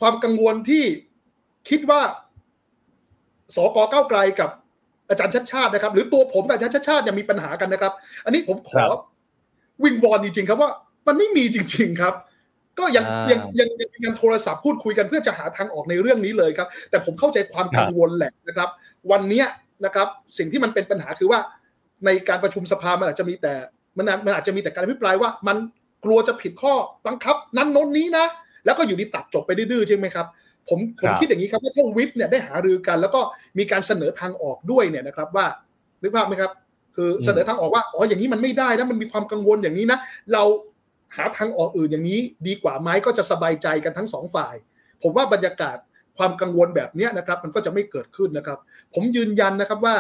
[0.01, 0.85] ความกังวลที่
[1.69, 2.01] คิดว่า
[3.57, 4.51] สกก้าวไกลกับ
[5.09, 7.93] อาจารย์ชัดชาตินะครับ หรือตัวผมกับอาจารย์ชัดชาติเนี่ยมีปัญหากันนะครับ
[8.25, 9.01] อันนี้ผมขอครับ
[9.85, 10.71] วิงวอนจริงๆ ครับว่า
[11.07, 12.15] มันไม่มีจริง ๆ ครับ
[12.79, 18.69] ก็ยังอ่ายัยังยังยังยังโทรศัพท์พูดคุยกันเพื่อจะหาทางออกในเรื่องนี้เลยครับ แต่ผมเข้าใจความกังวลแหละนะครับ
[19.11, 19.47] วันเนี้ย
[19.85, 21.41] นะครับ สิ่งที่มันเป็นปัญหาคือว่า
[22.05, 23.55] ในการประชุมสภามันอาจจะมีแต่
[23.99, 25.57] มันอาจมันอาจจะมีแต่การอภิปรายว่า มัน
[26.05, 26.75] กลัวจะผิดข้อ
[27.07, 28.27] บังคับ นั้นโน้นนี้นะ
[28.65, 30.27] แล้วก็อยู่ดีตัดจบไปดื้อๆใช่ไหมครับ
[30.69, 33.21] ผมผมครับคิดอย่างนี้ครับว่าถ้าวิปเนี่ยได้หารือกัน แล้วก็
[33.59, 35.47] มีการเสนอทางออกด้วยเนี่ยนะครับว่า
[36.03, 36.53] นึกภาพไหมครับ
[36.97, 39.99] คือเสนอทางออกว่าอ๋ออย่างนี้มันไม่ได้นะมันมีความกังวลอย่างนี้นะ
[40.33, 40.43] เรา
[41.17, 44.55] หาทางออกอื่นอย่างนี้ดีกว่าไหมก็จะสบายใจกันทั้งสองฝ่าย
[45.03, 45.77] ผมว่าบรรยากาศ
[46.19, 48.59] ความกังวลแบบเนี้ยนะครับมันก็จะไม่เกิดขึ้นนะครับ
[48.95, 49.95] ผมยืนยันนะครับว่า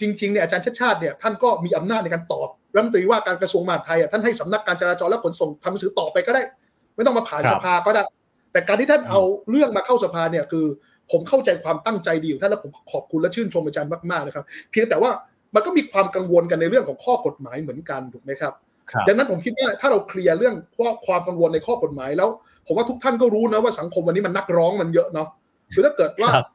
[0.00, 6.42] จริงๆเนี่ยอาจารย์ชาติชาติเนี่ยท่านก็มีอำนาจในการตอบรัฐมนตรีว่าการกระทรวงมหาดไทยอะท่านให้สำนักการจราจรและขนส่งทำหนังสือต่อไปก็ได้
[6.96, 8.02] ไม่ต้องมาผ่านครับสภาก็ได้
[8.52, 9.20] แต่การที่ท่านเอา
[9.50, 10.66] เรื่องมาเข้าสภาเนี่ยคือ
[11.10, 15.10] ผมเข้าใจความตั้งใจดีของท่านและผมขอบคุณและชื่นชมอาจารย์มากๆนะครับ เพียงแต่ว่า
[15.54, 18.52] มันก็มีความกังวลกันในเรื่องของข้อกฎหมายเหมือนกันถูกไหมครับ
[18.90, 22.28] ครับดังนั้นผมคิดว่าถ้าเราเคลียร์เรื่องข้อความกังวลในข้อกฎหมายแล้ว
[22.66, 25.28] ผมว่าทุกท่านก็รู้นะว่าสังคมวันนี้มันนักร้องมันเยอะเนาะ
[25.74, 26.46] คือถ้าเกิดว่าครับ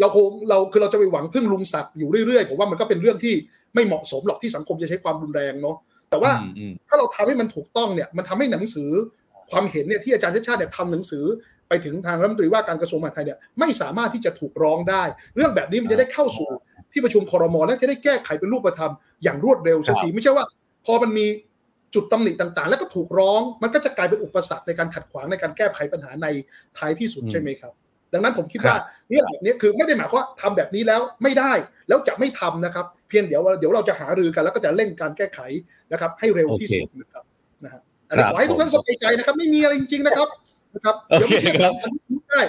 [0.00, 3.34] เราคงเราคือเราจะไปหวังพึ่งลุงศักดิ์อยู่เรื่อยๆผมว่ามันก็เป็นเรื่องที่
[3.74, 5.76] ไม่เหมาะสมหรอกที่สังคมจะใช้ความรุนแรงเนาะ
[6.10, 8.90] แต่ว่าอืมอืมถ้าเราทำให้มันถูกต้องเนี่ย มันทำให้หนังสือ
[9.50, 11.24] ความเห็นเนี่ยที่อาจารย์ชาติชาติเนี่ยทำหนังสือ
[11.68, 15.02] ไปถึงทางรัฐมนตรีว่าการกระทรวงมหาดไทยเนี่ยไม่สามารถที่จะถูกร้องได้
[15.36, 16.48] เรื่องแบบนี้มันจะได้เข้าสู่
[16.92, 18.92] ที่ประชุมครมและจะได้แก้ไขเป็นรูปธรรม
[19.22, 20.44] อย่างรวดเร็วสักทีไม่ใช่ว่า
[20.86, 21.26] พอมันมี
[21.94, 26.26] จุดตำหนิต่างๆ แล้วก็ถูกร้อง มันก็จะกลายเป็นอุปสรรคในการขัดขวางในการแก้ไขปัญหาใน
[26.78, 27.72] ท้ายที่สุดอืมใช่ไหมครับ
[28.12, 31.52] ดังนั้นผมคิดครับว่าเรื่องแบบนี้คือไม่ได้หมายความว่าทำแบบนี้แล้วไม่ได้
[31.88, 35.40] แล้วจะไม่ทำนะครับ เพียงเดี๋ยวเดี๋ยวเราจะหารือกัน แล้วก็จะเร่งการแก้ไข
[35.92, 37.24] นะครับ ให้เร็วที่สุดนะครับ
[37.64, 40.28] นะฮะอันนี้ครับขอให้ทุกท่านสบายใจนะครับ ไม่มีอะไรจริง ๆนะครับ
[40.74, 42.40] นะครับเดี๋ยวไม่โอเคใช่ครับถามวิษณุได้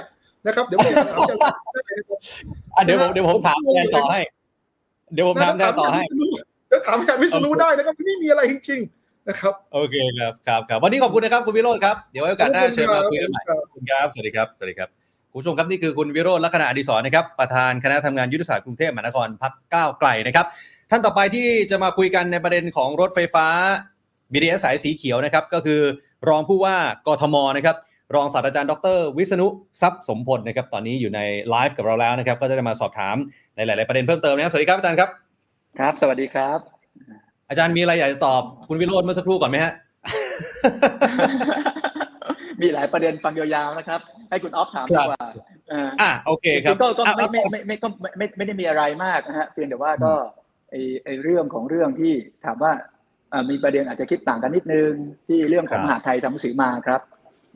[0.47, 1.51] นะครับ เดี๋ยวไม่ใช่ถามอาจารย์ได้
[1.97, 2.19] นะครับ
[2.75, 4.19] อะเดี๋ยวผมเดี๋ยวผมถามแทนต่อให้
[5.13, 6.01] เดี๋ยวผมถามแทนต่อให้
[6.67, 14.96] เดี๋ยวถามอาจารย์วิษณุได้นะครับไม่มีอะไรจริง ๆ นะครับ โอเคครับครับครับวันนี้ขอบคุณนะครับคุณวิโรธครับเดี๋ยวไว้โอกาสหน้าเชิญมาคุยกันใหม่ครับขอบคุณครับสวัสดีครับสวัสดีครับคุณ
[15.39, 20.45] ผู้ชมครับนี่คือคุณวิโรธลักษณะอดิศรนะครับประธานคณะทำงานยุทธศาสตร์กรุงเทพมหานครพักก้าวไกลนะครับ
[20.89, 23.47] ท่านต่อไปที่จะมาคุยกันในประเด็นของรถไฟฟ้า
[24.31, 25.81] BTS สายสีเขียวนะครับก็คือ
[26.29, 26.75] รองผู้ว่า
[27.07, 27.75] กทมนะครับ
[28.15, 29.47] รองศาสตราจารย์ดร วิษณุ
[29.81, 31.19] ทรัพย์สมพลนะครับตอนนี้อยู่ใน
[31.49, 33.15] ไลฟ์กับเราแล้วนะครับ ก็จะได้มาสอบถาม
[33.55, 35.09] ในหลาย ๆ ประเด็นเพิ่มเติมนะครับสวัสดีครับอาจารย์ครับ
[35.79, 36.59] ครับ สวัสดีครับ
[37.49, 39.73] อาจารย์มีอะไรอยากจะตอบคุณวิโรธเมื่อสักครู่ก่อนไหมฮะ
[42.61, 43.99] มีหลายประเด็นฟังยาวๆนะครับ
[44.29, 45.19] ให้คุณออฟถามดีกว่า
[45.69, 50.13] เอ่ออะโอเคครับก็ก็อะไม่ไม่ไม่ไม่ก็ไม่ไม่ไม่ได้มีอะไรมากนะฮะเพียงแต่ว่าก็
[50.71, 52.13] ไอไอเรื่องของเรื่องที่
[52.45, 52.71] ถามว่า
[53.29, 54.91] เอ่อมีประเด็นอาจจะคิดต่างกันนิดนึง
[55.27, 57.01] ที่เรื่องของครับมหาดไทยทำหนังสือมาครับ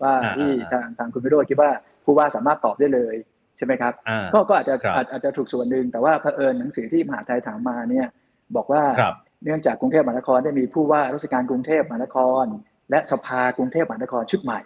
[0.03, 1.71] ว่าอ่าที่อ่าทางทางคุณวิโรจน์คิดว่า
[2.05, 3.15] ผู้ว่าสามารถตอบได้เลย
[3.57, 8.07] ใช่ไหมครับอ่าก็ก็อาจจะครับอาจอาจจะถูกส่วนหนึ่งแต่ว่าเผอิญหนังสือที่มหาดไทยถามมาเนี่ย
[8.55, 12.45] บอกว่าครับเนื่องจากกรุงเทพมหานครได้มีผู้ว่าราชการกรุงเทพมหานคร
[12.91, 14.59] และสภากรุงเทพมหานครชุดใหม่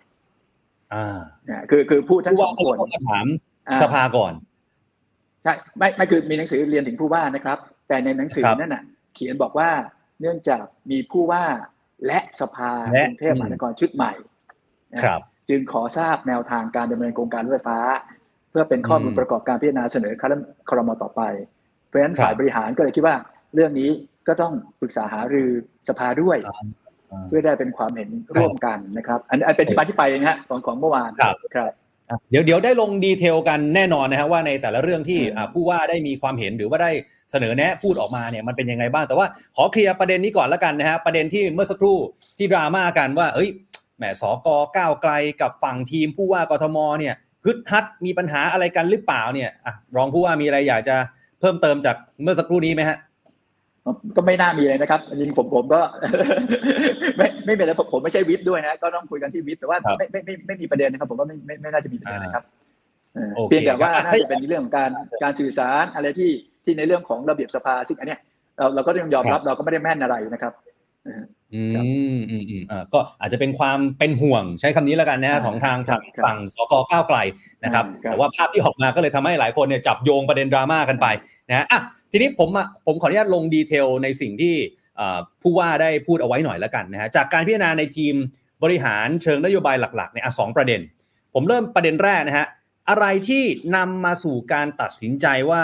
[0.93, 1.17] อ่า
[1.49, 3.25] นะคือคือพูดทั้งผู้สว่าองก็คนต้องมาถาม
[3.69, 4.33] อ่าสภาก่อน
[5.43, 7.57] ใช่ไม่ไม่คือมีหนังสือเรียนถึงผู้ว่านะครับ
[7.87, 8.83] แต่ในหนังสือครับนั่นน่ะ
[9.15, 9.69] เขียนบอกว่า
[10.21, 11.43] เนื่องจากมีผู้ว่า
[12.07, 14.13] และสภาและกรุงเทพมหานครชุดใหม่
[14.95, 17.79] นะครับ จึงขอทราบแนวทางการดำเนินโครงการรถไฟฟ้า
[18.49, 20.37] เพื่อเป็นข้อมูลอืมประกอบการพิจารณาเสนอคณะ
[20.69, 21.21] ครมต่อไป
[21.87, 23.15] เพราะฉะนั้นครับฝ่ายบริหารก็เลยคิดว่า
[23.55, 23.89] เรื่องนี้
[24.27, 25.49] ก็ต้องปรึกษาหารือ
[25.89, 26.65] สภาด้วยอ่า
[27.27, 31.71] เพื่อได้เป็นความเห็นร่วมกันนะครับ อันอันเป็นที่มาที่ไปเองฮะของของเมื่อวานครับครับ
[32.09, 36.91] อะเดี๋ยวเดี๋ยวได้ลงดีเทลกันแน่นอนนะฮะว่าในแต่ละเรื่องที่อืมอ่าผู้ว่าได้มีความเห็นหรือว่าได้
[37.31, 41.97] เสนอแนะพูดออกมาเนี่ยมันเป็นยังไงบ้างแต่ว่าขอเคลียร์ประเด็นนี้ก่อนละกันนะฮะประเด็นที่เมื่อสักครู่
[42.37, 43.49] ที่ดราม่ากันว่า เอ้ย
[43.97, 44.47] แหมสก
[44.77, 50.95] ก้าวไกลกับฝั่งทีมผู้ว่ากทมเนี่ยฮึดฮัดมีปัญหาอะไรกันหรือเปล่าเนี่ยอะรองผู้ว่ามีอะไรอยากจะ
[51.39, 52.97] เพิ่มเติมจากเมื่อสักครู่นี้ไหมฮะ
[54.15, 55.81] ก็ไม่น่ามีเลยนะครับจริงๆผมผมก็
[57.17, 62.43] ไม่ไม่เป็นไรผมผมไม่ใช่วิทย์ด้วยนะ ก็ต้องคุยกันที่วิทย์แต่ว่าครับไม่ไม่ไม่ไม่มีประเด็นนะครับ ผมว่าไม่ไม่ไม่น่าจะมีประเด็นนะครับ
[63.15, 64.91] เออโอเคเพียงแต่ว่าครับน่าจะเป็นเรื่องของการ
[65.23, 66.31] การสื่อสารอะไรที่
[66.63, 68.19] ที่ในเรื่องของระเบียบสภาซึ่งอันเนี้ย
[68.57, 70.53] เราเราก็ต้องยอมรับเราก็ไม่ได้แม่นอะไรนะครับ
[71.05, 71.23] เออ
[71.53, 71.85] อืครับ
[72.17, 77.17] มอืมอืมอ่าก็อาจจะเป็นความเป็นห่วงใช้คำนี้แล้วกันนะฮะอ่าของทางครัทาบงครับฝั่งสกก้าวไกล
[77.63, 81.07] นะครับอ่าครับ แต่ว่าภาพที่ออกมาก็เลยทำให้หลายคนเนี่ยจับโยงประเด็นดราม่ากันไป
[81.49, 81.79] นะฮะอะ
[82.11, 82.49] ทีนี้ผม
[82.85, 84.55] ผมขออนุญาตลงดีเทลในสิ่งที่
[85.41, 88.15] ผู้ว่าได้พูดเอาไว้หน่อยแล้วกันนะฮะจากการพิจารณาในทีม
[88.63, 90.81] บริหารเชิงนโยบายหลักๆเนี่ยอะสองประเด็น
[91.33, 92.47] ผมเริ่มประเด็นแรกนะฮะ
[92.89, 93.43] อะไรที่
[93.75, 95.63] นำมาสู่การตัดสินใจว่า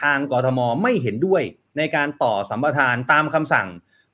[0.00, 1.42] ทางกทมไม่เห็นด้วย
[1.78, 3.68] ในการต่อสัมปทานตามคำสั่ง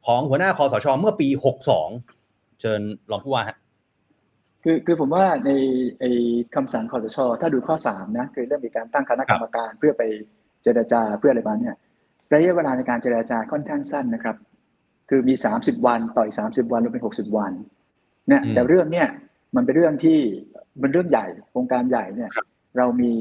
[0.06, 1.28] ของหัวหน้าคอสช เมื่อปี
[1.94, 3.56] 62 เชิญรองผู้ว่าฮะ
[4.62, 5.50] คือคือผมว่าใน
[6.00, 6.10] ไอ้
[6.54, 10.02] คำสั่งคอสช ถ้าดูข้อสามนะ คือเรื่องมีการตั้งคณะกรรมการเพื่อไป
[10.64, 11.74] เจรจาเพื่ออะไรมาเนี่ย
[12.32, 14.36] ระยะเวลาในการเจรจาค่อนข้างสั้นนะครับ
[15.10, 17.52] คือมี 30 วันต่อย30 วันรวมเป็น 60 วัน
[18.28, 19.08] เนี่ยอืมแต่เรื่องเนี่ย
[19.56, 20.18] มันเป็นเรื่องที่
[20.82, 22.46] มันเรื่องใหญ่โครงการใหญ่เนี่ยครับ
[22.78, 23.12] เรามี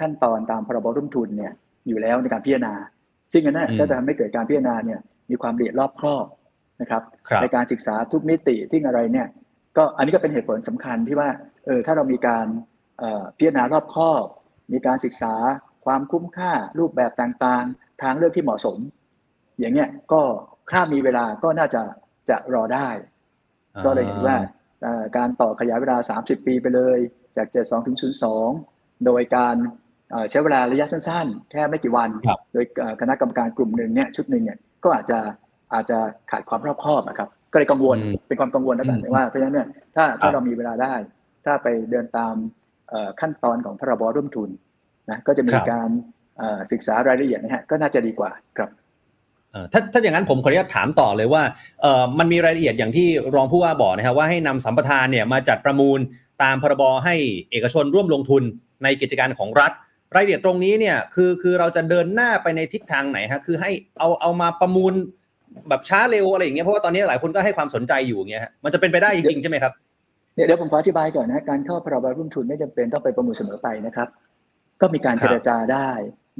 [0.00, 1.52] ขั้นตอนตามพรบร่วมทุนเนี่ย
[1.88, 2.74] อยู่แล้วในการพิจารณา
[3.32, 6.24] ซึ่งอันนั้นอืมก็จะทำให้เกิดการพิจารณาเนี่ยมีความละเอียดรอบคอบ
[6.80, 9.28] นะครับครับในการศึกษาทุกมิติที่อะไรเนี่ย
[9.76, 11.28] ก็อันนี้ก็เป็นเหตุผลสำคัญที่ว่า
[11.66, 12.46] เออถ้าเรามีการ
[12.98, 14.24] เอ่อพิจารณารอบคอบ
[14.72, 15.34] มีการศึกษา
[15.88, 18.78] ความคุ้มค่ารูปแบบต่างๆ ทางเลือกที่เหมาะสม
[19.60, 20.22] อย่างเงี้ยก็
[20.72, 21.82] ถ้ามีเวลาก็น่าจะ
[22.30, 22.88] จะรอได้
[23.84, 24.36] ก็เลยเห็นว่า
[24.82, 26.98] เอ่อการต่อขยายเวลา 30 ปีไปเลย
[27.36, 27.96] จาก 72ถึง
[28.52, 29.56] 02 โดยการ
[30.10, 35.18] เอ่อใช้เวลาระยะสั้นๆ แค่ไม่กี่วันครับโดยเอ่อคณะกรรมการกลุ่มหนึ่งเนี่ยชุดหนึ่งเนี่ยก็อาจจะ
[35.74, 35.98] อาจจะ
[36.30, 40.94] ขาดความรอบคอบอะครับก็เลยกังวลอืมเป็นความกังวลแล้วกันอืมแต่ว่าเพราะฉะนั้นเนี่ยถ้าครัถ้าบเรามีเวลาได้
[41.44, 42.34] ถ้าไปเดินตาม
[42.90, 44.50] เอ่อขั้นตอนของพรบร่วมทุน
[45.10, 45.88] นะก็จะมีครับการ
[46.38, 48.70] เอ่อศึกษารายละเอียดนะฮะก็น่าจะดีกว่าครับ
[49.52, 51.42] เอ่อถ้าถ้าอย่างนั้นผมขออนุญาตถามต่อเลยว่า
[51.82, 55.98] เอ่อมันมีรายละเอียดอย่างที่รองผู้ว่าบอกนะครับว่าให้นำสัมปทานเนี่ยมาจัดประมูล
[56.42, 57.14] ตามพรบให้
[57.50, 58.42] เอกชนร่วมลงทุน
[58.82, 59.72] ในกิจการของรัฐ
[60.14, 64.92] รายละเอียดตรงนี้เนี่ยคือคือเราจะเดินหน้าไปในทิศทางไหนฮะคือให้เอาเอามาประมูล
[65.68, 69.72] แบบช้าเร็วอะไรอย่างเงี้ยเพราะว่าตอนนี้หลายคนก็ให้ความสนใจอยู่อย่างเงี้ยฮะมันจะเป็นไปได้จริงๆใช่ไหมครับ
[70.34, 74.08] เดี๋ยวเดี๋ยวผมขออธิบายก่อนนะการเข้าพรบร่วมทุนไม่จำเป็นต้องไปประมูลเสมอไปนะครับ
[74.80, 75.90] ก็มีการครับเจรจาได้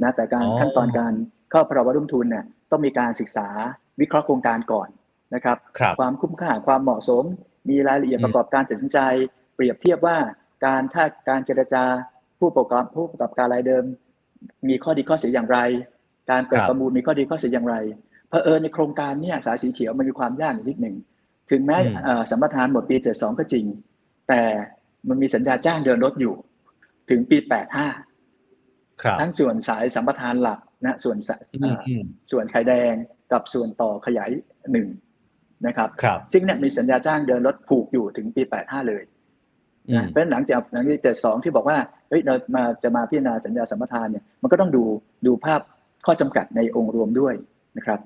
[0.03, 1.13] นะแต่การอ๋อขั้นตอนการ
[1.51, 3.47] เข้าพรบร่วมทุนเนี่ยต้องมีการศึกษา
[4.01, 4.87] วิเคราะห์โครงการก่อน
[5.35, 7.23] นะครับครับความคุ้มค่าความเหมาะสม
[7.69, 8.99] มีรายละเอียดอืมประกอบการตัดสินใจ
[9.55, 10.17] เปรียบเทียบว่า
[10.65, 11.83] การถ้าการเจรจา
[12.39, 13.83] ผู้ประกอบผู้ประกอบการรายเดิม
[14.67, 15.59] มีข้อดีข้อเสียอย่างไร
[16.31, 17.75] การเปิดครับประมูลมีข้อดีข้อเสียอย่างไร
[18.29, 20.95] เผอิญในโครงการเนี่ยสายสีเขียวมันมีความยากอยู่นิดหนึ่ง
[21.51, 23.65] ถึงแม้อืมเอ่อสัมปทานหมดปี 72 ก็จริง
[24.27, 24.41] แต่
[25.09, 26.33] มันมีสัญญาจ้างเดินรถอยู่
[27.09, 28.08] ถึงปี 85ครับ
[29.21, 32.93] ทั้งส่วนสายสัมปทานหลักนะส่วนสายอืเอ่มออืมส่วนไข่แดง
[33.31, 34.29] กับส่วนต่อขยาย
[34.71, 34.87] หนึ่ง
[35.67, 39.03] นะครับครับซึ่งเนี่ยมีสัญญาจ้างเดินรถผูกอยู่ถึงปี 85 เลย
[39.89, 41.77] อืมนะเพราะฉะนั้นหลังจากหลังจาก72ที่บอกว่า
[42.09, 44.83] เฮ้ยเรามาจะมาพิจารณาสัญญาสัมปทานเนี่ยมันก็ต้องดู
[45.27, 45.61] ดูภาพ
[46.05, 47.33] ข้อจำกัดในองค์รวมด้วย
[47.77, 47.99] นะครับ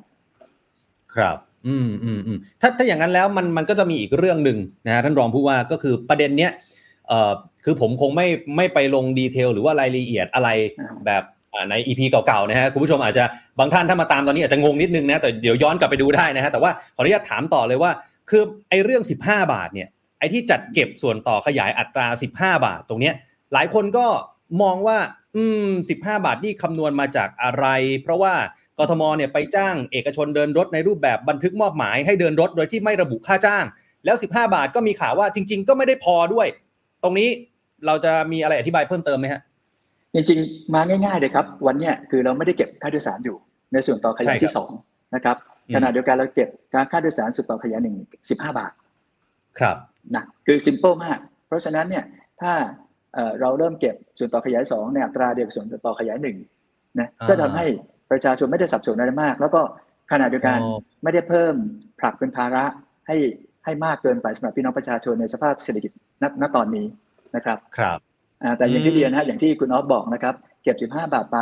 [1.15, 1.37] ครับ
[1.67, 6.72] อืมอืมอืมถ้าถ้าอย่างนั้นแล้วมันมันก็จะมีอีกเรื่องหนึ่งนะฮะท่านรองผู้ว่าก็คือประเด็นเนี้ยเอ่อ
[7.65, 10.49] คือผมคงไม่ไม่ไปลงดีเทลหรือว่ารายละเอียดอะไร
[10.79, 13.23] อ่าแบบอ่าในอีพีเก่าๆนะฮะคุณผู้ชมอาจจะ
[13.59, 17.91] บางท่านถ้ามาตามตอนนี้อาจจะงงนิดนึงนะแต่เดี๋ยวย้อนกลับไปดูได้นะฮะแต่ว่าขออนุญาตถามต่อเลยว่า
[18.29, 19.87] คือไอ้เรื่อง 15 บาทเนี่ย
[20.19, 23.13] ไอ้ที่จัดเก็บส่วนต่อขยายอัตรา 15 บาท ตรงเนี้ย
[23.53, 24.05] หลายคนก็
[24.61, 24.97] มองว่า
[25.35, 27.65] อืม 15 บาทนี่คำนวณมาจากอะไร
[28.03, 28.33] เพราะว่า
[28.79, 33.65] กทมเนี่ยไปจ้างเอกชนเดินรถในรูปแบบบันทึกมอบหมายให้เดินรถโดยที่ไม่ระบุค่าจ้าง
[34.05, 36.47] แล้ว 15 บาทก็มีข่าวว่าจริง ๆ ก็ไม่ได้พอด้วย
[37.03, 37.29] ตรงนี้
[37.85, 39.41] เราจะมีอะไรอธิบายเพิ่มเติมไหมฮะ
[40.13, 43.37] จริงๆมาง่ายๆเลยครับ วันเนี้ยคือเราไม่ได้เก็บค่าโดยสารอยู่
[43.73, 44.71] ในส่วนต่อขใช่ยายครับที่สอง
[45.15, 45.37] นะครับ
[45.67, 47.95] อืมขณะเดียวกันเราเก็บการค่าโดยสารส่วนต่อขยายหนึ่ง
[48.29, 48.71] สิบห้าบาท
[49.59, 49.75] ครับ
[50.15, 52.03] นะคือ simple มาก เพราะฉะนั้นเนี่ย
[52.41, 52.53] ถ้า
[53.13, 56.37] เอ่อเราเริ่มเก็บส่วนต่อขยายสองในอัตราเดียวกับส่วนต่อขยายหนึ่ง
[56.99, 57.65] นะอ่าก็ทำให้
[58.11, 59.61] ประชาชนไม่ได้สับสนอะไรมาก แล้วก็
[60.11, 61.53] ขณะเดียวกันอ๋อไม่ได้เพิ่ม
[61.99, 62.65] ผลักเป็นภาระ
[63.07, 63.17] ให้
[63.65, 65.91] ให้มากเกินไปสำหรับพี่น้องประชาชนในสภาพเศรษฐกิจ
[66.23, 66.85] ณณตอนนี้
[67.35, 67.99] นะครับครับ
[68.43, 71.39] อ่าแต่อย่างที่อืมเรียนนะฮะอย่างที่คุณออฟบอกนะครับ เก็บ 15 บาทไป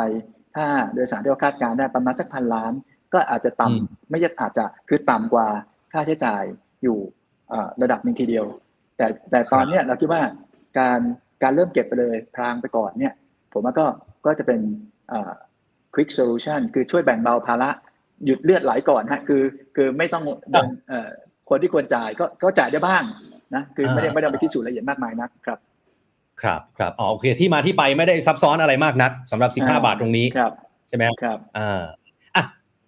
[0.55, 2.73] ถ้าโดยสารที่เราคาดการณ์ได้ประมาณสักพันล้าน
[3.13, 5.47] ก็อาจจะต่ำไม่ใช่อาจจะคือต่ำกว่า
[5.91, 6.43] ค่าใช้จ่าย
[6.84, 6.99] อยู่
[7.51, 8.45] อ่าระดับหนึ่งทีเดียว
[8.97, 10.21] แต่แต่ตอนเนี้ยเราคิดว่า
[10.79, 10.99] การ
[11.43, 13.13] การเริ่มเก็บไปเลยพรางไปก่อนเนี่ย
[13.53, 13.86] ผมว่าก็
[14.25, 14.59] ก็จะเป็น
[15.11, 15.32] อ่า
[15.95, 17.69] quick solution คือช่วยแบ่งเบาภาระ
[18.25, 19.43] หยุดเลือดไหลก่อนฮะคือ
[19.75, 21.09] คือไม่ต้องเดินเอ่อ
[21.49, 23.03] คนที่ควรจ่ายก็ก็จ่ายได้บ้าง
[23.55, 25.59] นะคือไม่ได้ไม่ได้ไปพิสูจน์ละเอียดมากมายนักครับ
[26.41, 30.51] ครับครับอ๋อโอเค ที่มาที่ไปไม่ได้ซับซ้อนอะไรมากนักสำหรับ 15อ่าบาทตรงนี้ครับ
[30.87, 31.81] ใช่ไหมครับครับอ่า
[32.35, 32.43] อะ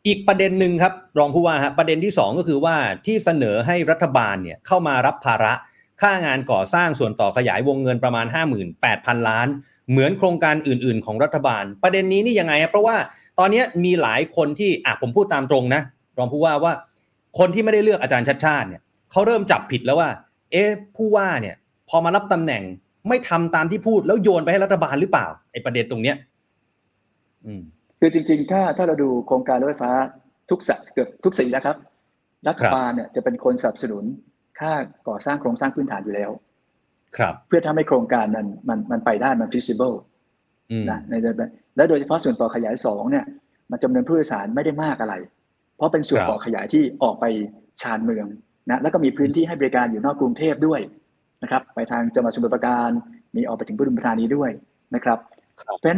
[0.08, 5.54] อีกประเด็นหนึ่งครับ รองผู้ว่าฮะประเด็นที่ 2 ก็คือว่าที่เสนอให้รัฐบาลเนี่ยเข้ามารับภาระ
[6.02, 8.26] ค่างานก่อสร้างส่วนต่อขยายวงเงินประมาณ
[8.78, 9.48] 58,000 ล้าน
[9.92, 12.96] เหมือนโครงการอื่น ๆ ของรัฐบาล ประเด็นนี้นี่ยังไงครับเพราะว่า
[13.40, 15.82] ตอนนี้มีหลายคนที่อะผมพูดตามตรงนะ
[16.18, 16.74] รองผู้ว่าว่า
[17.40, 20.10] คนที่ไม่ได้เลือกอาจารย์ชัดชาติเนี่ยเขาเริ่มจับผิดแล้วว่า
[20.54, 21.56] เอ๊ะผู้ว่าเนี่ย
[21.90, 22.64] พอมารับตำแหน่ง
[23.10, 26.16] ไม่ทำตามที่พูดแล้วโยนไปให้รัฐบาลหรือเปล่าไอ้ประเด็นตรงเนี้ย
[27.46, 27.62] อืม
[28.00, 29.92] คือจริง ๆ ถ้าถ้าเราดูโครงการรถไฟฟ้า
[30.50, 31.78] ทุกสะเกือบทุกสีนะครับ
[32.48, 34.04] รัฐบาลเนี่ยจะเป็นคนสนับสนุน
[34.60, 34.72] ค่า
[35.08, 36.32] ก่อสร้างโครงสร้างพื้นฐานอยู่แล้ว
[37.18, 39.96] ครับ เพื่อทำให้โครงการนั้นมันมันไปได้มัน feasible
[40.72, 41.14] อืมนะใน
[41.76, 43.26] และโดยเฉพาะส่วนต่อขยายสองเนี่ย
[43.72, 45.16] มันจำนวนผู้โดยสารไม่ได้มากอะไร
[45.76, 47.26] เพราะเป็นส่วนครับต่อขยายที่ออกไป
[47.82, 48.28] ชานเมือง
[48.70, 50.82] นะแล้วก็มีพื้นที่ให้บริการอยู่นอกกรุงเทพด้วย
[51.44, 52.90] นะครับ ไปทางจังหวัดสมุทรปราการ
[53.36, 54.52] มีออกไปถึงปทุมธานีด้วย
[54.96, 55.18] นะครับ
[55.62, 55.98] ครับเป็น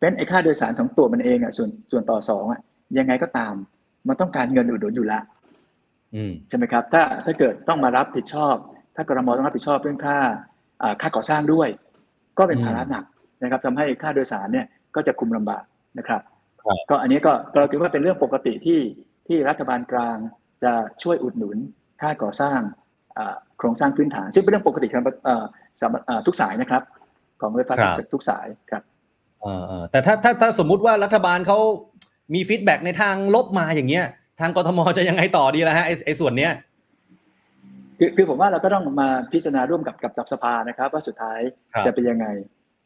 [0.00, 2.60] เป็นไอ้ค่าโดยสารของตัวมันเองอะส่วนส่วนต่อสองอะ
[2.98, 3.54] ยังไงก็ตาม
[4.08, 5.22] มันต้องการเงินอุดหนุนอยู่แล้ว
[6.14, 8.54] อืมใช่ไหมครับ ถ้าถ้าเกิดต้องมารับผิดชอบ
[8.96, 10.18] ถ้ากรมต้องรับผิดชอบเรื่องค่า
[10.82, 11.68] อ่าค่าก่อสร้างด้วย
[12.38, 13.04] ก็เป็นอืมภาระหนัก
[13.42, 15.64] นะครับทำให้ค่าโดยสารเนี่ยก็จะคุมลำบาก
[15.98, 16.20] นะครับ
[16.62, 18.80] ครับ ก็อันนี้ก็เราคิดว่าเป็นเรื่องปกติที่
[19.26, 20.16] ที่รัฐบาลกลาง
[20.64, 21.56] จะช่วยอุดหนุน
[22.00, 22.58] ค่าก่อสร้าง
[23.18, 25.44] อ่าโครงสร้างพื้นฐาน ซึ่งเป็นเรื่องปกติของเอ่อ
[25.80, 26.82] สำหรับอ่าทุกสายนะครับ
[27.40, 28.82] ของรถไฟฟ้าครับทุกสายครับ
[29.42, 31.58] เออเออแต่ถ้าถ้าถ้าสมมุติว่ารัฐบาลเขา
[32.34, 34.04] มี feedback ในทางลบมาอย่างเงี้ย
[34.40, 36.52] ทางกทมจะยังไงต่อดีล่ะฮะไอ้ไอ้ส่วนเนี้ย
[37.98, 41.40] คือคือผมว่าเราก็ต้องมาพิจารณาร่วมกับกับสภานะครับ ว่าสุดท้าย
[41.72, 42.26] ครับจะเป็นยังไง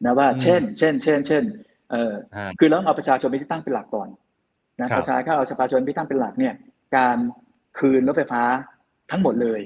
[0.05, 1.43] นะว่าอืมเช่น เช่น เช่น เช่น
[1.91, 4.09] เอ่ออ่าคือเราต้องเอาประชาชนเป็นที่ตั้งเป็นหลักก่อน
[4.81, 6.53] นะครับประชาชนเอาประชาชนเป็นที่ตั้งเป็นหลักเนี่ย
[6.97, 7.17] การ
[7.79, 8.43] คืนรถไฟฟ้า
[9.11, 9.61] ทั้งหมดเลย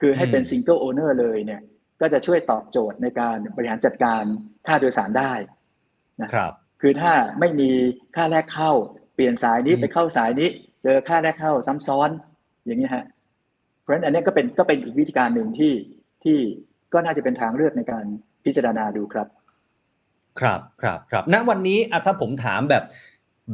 [0.00, 1.60] คือให้เป็นอืม single owner เลยเนี่ย
[2.00, 4.22] ก็จะช่วยตอบโจทย์ในการบริหารจัดการ
[4.66, 5.32] ค่าโดยสารได้
[6.22, 7.70] นะครับ คือถ้าไม่มี
[8.16, 8.72] ค่าแรกเข้า
[9.14, 10.48] เปลี่ยนสายนี้อืมไปเข้าสายนี้
[10.82, 12.10] เจอค่าแรกเข้าซ้ำซ้อน
[12.66, 13.04] อย่างเนี้ยฮะ
[13.80, 15.72] เพราะฉะนั้นอันนี้ก็เป็นก็เป็นอีกวิธีการหนึ่งที่
[16.24, 16.38] ที่
[16.92, 18.04] ก็น่าจะเป็นทางเลือกในการ
[18.44, 19.28] พิจารณาดูครับ
[20.40, 22.84] ครับครับครับณวันนี้อะถ้าผมถามแบบ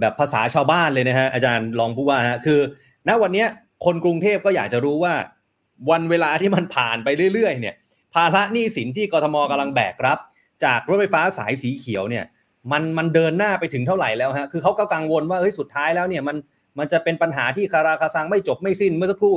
[0.00, 2.60] แบบภาษาชาวบ้านเลยนะฮะอาจารย์รองผู้ว่าฮะคือ
[3.08, 3.48] ณวันเนี้ย
[3.84, 5.14] คนกรุงเทพก็อยากจะรู้ว่า
[5.90, 7.74] วันเวลาที่มันผ่านไปเรื่อยๆ เนี่ย
[8.14, 10.18] ภาระหนี้สินที่กทมกำลังแบกรับ
[10.64, 12.24] จากรถไฟฟ้าสายสีเขียวเนี่ย
[12.72, 16.36] มันมันเดินหน้าไปถึงเท่าไหร่แล้วฮะคือเขาก็กังวลว่าเฮ้ยสุดท้ายแล้วเนี่ยมัน
[16.78, 19.36] มันจะเป็นปัญหาที่คาราคาซังไม่จบไม่สิ้นเมื่อสักครู่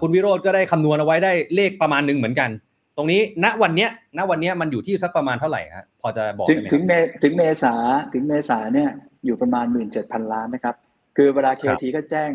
[0.00, 2.50] คุณวิโรธก็ได้คำนวณเอาไว้ได้เลขประมาณหนึ่งเหมือนกัน
[2.96, 6.92] ตรงนี้ณวันเนี้ยณวันเนี้ยมันอยู่ที่สักประมาณเท่าไหร่ฮะพอจะบอกถึงได้ไหมถึงเม
[7.22, 7.74] ถึงเมษา
[8.12, 8.90] ถึงเมษาเนี่ย
[9.24, 10.74] อยู่ประมาณหมื่นเจ็ดพันล้านนะครับ
[11.16, 12.30] คือเวลาเครับ KT ก็แจ้ง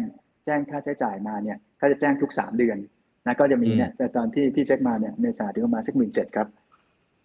[0.46, 2.78] แจ้งค่าใช้จ่ายมาเนี่ยก็จะแจ้งทุกสามเดือน
[3.26, 6.48] นะก็จะมีเนี่ยแต่ตอนที่ที่เช็คมาเนี่ยเมษาถึงประมาณสักหมื่นเจ็ดครับ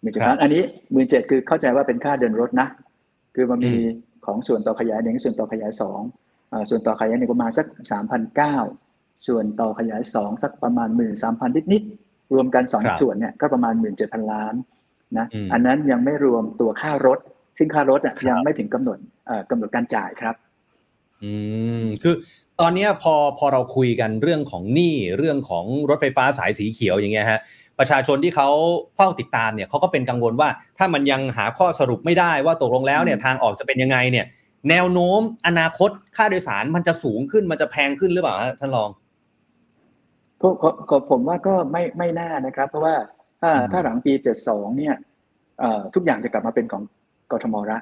[0.01, 0.61] หมื่นเจ็ดครัพับนอันนี้
[0.91, 2.67] หมื่นเจ็ดคือเข้าใจว่าเป็นค่าเดินรถนะ
[3.35, 6.01] คือมันมีอืมของส่วนต่อขยายหนึ่งส่วนต่อขยายสอง
[6.51, 8.57] อ่าส่วนต่อขยายหนึ่งประมาณสักสามพันเก้า
[9.27, 14.53] ส่วนต่อขยายสองสักประมาณหมื่นสามพันนิดๆรวมกันสองครับส่วนเนี่ยก็ประมาณหมื่นเจ็ดพันล้าน
[15.17, 17.19] นะอืมอันนั้นยังไม่รวมตัวค่ารถ
[17.57, 18.97] ซึ่งค่ารถอะครับยังไม่ถึงกำหนด
[19.27, 20.35] เอ่อกำหนดการจ่ายครับ
[21.23, 21.31] อื
[21.83, 22.15] มคือ
[22.59, 27.39] ตอนเนี้ยพอพอเราคุยกันเรื่องของหนี้เรื่องของรถไฟฟ้าสายสีเขียวอย่างเงี้ยฮะ
[27.79, 28.49] ประชาชนที่เขา
[28.95, 34.25] เฝ้าติดตามเนี่ยเขาก็เป็นกังวลว่า ถ้ามันยังหาข้อสรุปไม่ได้ว่าตกลงแล้วเนี่ยอืมทางออกจะเป็นยังไงเนี่ย
[34.69, 38.89] แนวโน้มอนาคตค่าโดยสารมันจะสูงขึ้นมันจะแพงขึ้นหรือเปล่าฮะท่านรอง
[40.41, 42.95] ก็ก็ก็ผมว่าก็ไม่ไม่น่านะครับ เพราะว่า
[43.41, 44.95] ถ้าอืมถ้าหลังปีเจ็ดสองเนี่ย
[45.59, 46.83] เอ่อทุกอย่างจะกลับมาเป็นของ
[47.31, 47.77] กทมละ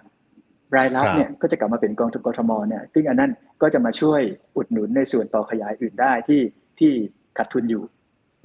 [0.75, 4.21] รายรับครับเนี่ยก็จะกลับมาเป็นกองทุนกทมเนี่ยซึ่งอันนั้นก็จะมาช่วย
[4.55, 6.41] อุดหนุนในส่วนต่อขยายอื่นได้ที่
[6.79, 6.91] ที่
[7.37, 7.83] ขาดทุนอยู่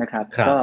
[0.00, 0.56] นะครับครับก็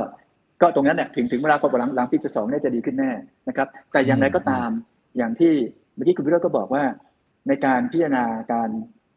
[0.62, 3.12] ก็ตรงนั้นเนี่ยถึงถึงเวลาพอหลังหลังปีเจ็ดสองเนี่ยจะดีขึ้นแน่
[3.48, 4.70] นะครับ แต่อย่างไรก็ตาม
[5.18, 5.54] อย่างที่
[5.96, 6.84] เมื่อกี้คุณวิโรจน์ก็บอกว่า
[7.48, 8.70] ในการพิจารณาการ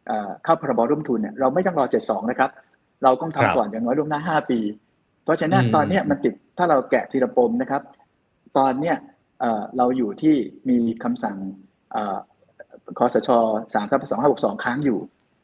[0.06, 2.50] เอ่อเข้าพรบร่วมทุนเนี่ยเราไม่ต้องรอ72นะครับ
[3.02, 4.60] เราต้องครับทำก่อนอย่างน้อยล่วงหน้า5ปี
[5.24, 7.82] เพราะฉะนั้นอืมตอนเนี้ยมันติดถ้าเราแกะทีละปมนะครับ
[8.58, 8.96] ตอนเนี้ย
[9.40, 10.34] เอ่อเราอยู่ที่
[10.68, 11.36] มีคำสั่ง
[12.82, 13.30] เอ่อคอสช
[13.60, 14.00] 3ทับ
[14.32, 14.98] 2562ค้างอยู่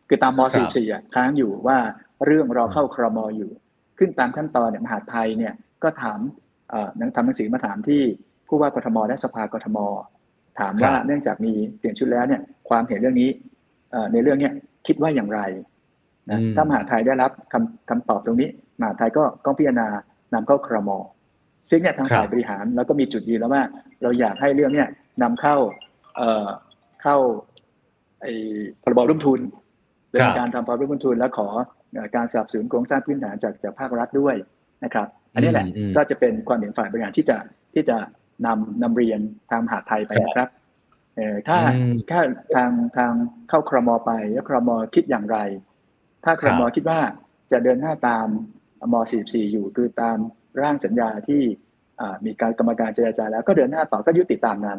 [0.08, 1.78] คือตามมครับ44อะค้างอยู่ว่า
[2.26, 3.50] เรื่องรอเข้าครมอยู่
[3.98, 6.18] ขึ้นตามขั้นตอนเนี่ยมหาดไทยเนี่ยก็ถาม
[6.70, 8.02] เอ่อหนังทำหนังสือมาถามที่
[8.48, 9.78] ผู้ว่ากทมและสภากทม
[10.60, 13.28] ถามว่าครับเนื่องจากมีเปลี่ยนชุดแล้วเนี่ยความเห็นเรื่องนี้
[13.90, 14.52] เอ่อในเรื่องเนี้ย
[14.86, 15.40] คิดว่าอย่างไร
[16.30, 18.48] นะอืมถ้ามหาไทยได้รับคำคำตอบตรงนี้
[18.80, 19.88] มหาไทยก็ต้องพิจารณา
[20.34, 20.90] นำเข้าครม
[21.70, 23.62] ซึ่งเนี่ยทางครับฝ่ายบริหารเราก็มีจุดยืนแล้วว่า
[24.02, 24.88] เราอยากให้เรื่องเนี่ย
[25.22, 25.56] นำเข้า
[27.02, 27.16] เอ่อเข้า
[28.22, 28.32] ไอ้
[28.82, 29.40] พรบร่วมทุน
[30.10, 31.48] เป็นการทำพรบร่วมทุน และขอ
[31.92, 34.34] เอ่อการสนับสนุนโครงสร้างพื้นฐานจากจากภาครัฐด้วย
[34.84, 37.36] นะครับ อันนี้แหละอืมอืมก็จะเป็นความเห็นฝ่ายบริหารที่จะ
[37.74, 37.96] ที่จะ
[38.46, 39.20] นำนำเรียน
[39.50, 40.48] ทางมหาดไทยไปนะครับ
[41.16, 42.20] เออถ้าอืมถ้า
[42.54, 43.12] ทางทาง
[43.48, 45.38] เข้าครมไปแล้วครมคิดอย่างไร
[46.24, 47.00] ถ้าครมครับคิดว่า
[47.52, 48.26] จะเดินหน้าตาม
[48.92, 48.94] ม
[49.24, 50.18] 44 อยู่คือตาม
[50.62, 51.42] ร่างสัญญาที่
[52.00, 54.78] อ่ามีการกรรมการเจรจาแล้วก็เดินหน้าต่อก็ยุติตามนั้น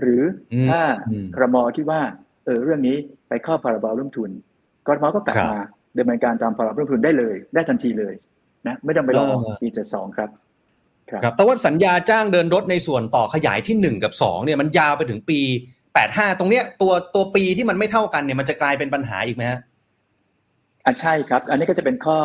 [0.00, 0.22] หรือ
[0.52, 0.80] อมถ้า
[1.10, 2.00] อืมครมคิดว่า
[2.44, 2.96] เออเรื่องนี้
[3.28, 4.30] ไปเข้าพรบร่วมทุน
[4.86, 5.60] กรมก็กลับครับมา
[5.98, 8.14] ดำเนินการตามพรบร่วมทุนได้เลย ได้ทันทีเลย
[8.66, 10.30] นะไม่ต้องไปรอเออปี72ครับ
[11.10, 15.40] ครับแต่ว่าสัญญาจ้างเดินรถในส่วนต่อขยายที่ 1 กับ 2 เนี่ยมันยาวไปถึงปี
[15.90, 19.60] 85 ตรงเนี้ยตัวตัวปีที่มันไม่เท่ากันเนี่ยมันจะกลายเป็นปัญหาอีกไหมฮะ
[20.84, 22.18] อะใช่ครับ อันนี้ก็จะเป็นข้อ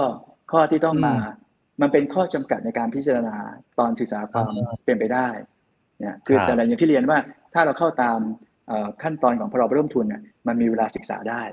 [0.52, 1.46] ข้อที่ต้องมาอืม
[1.82, 3.36] มันเป็นข้อจำกัดในการพิจารณา
[3.80, 7.18] ตอนศึกษาความอ่าเป็นไปได้เนี่ยคือครับแต่ละอย่างที่เรียนว่า
[7.54, 8.20] ถ้าเราเข้าตาม
[8.68, 11.44] เอ่อขั้นตอนของพรบร่วมทุนเนี่ยมันมีเวลาศึกษาได้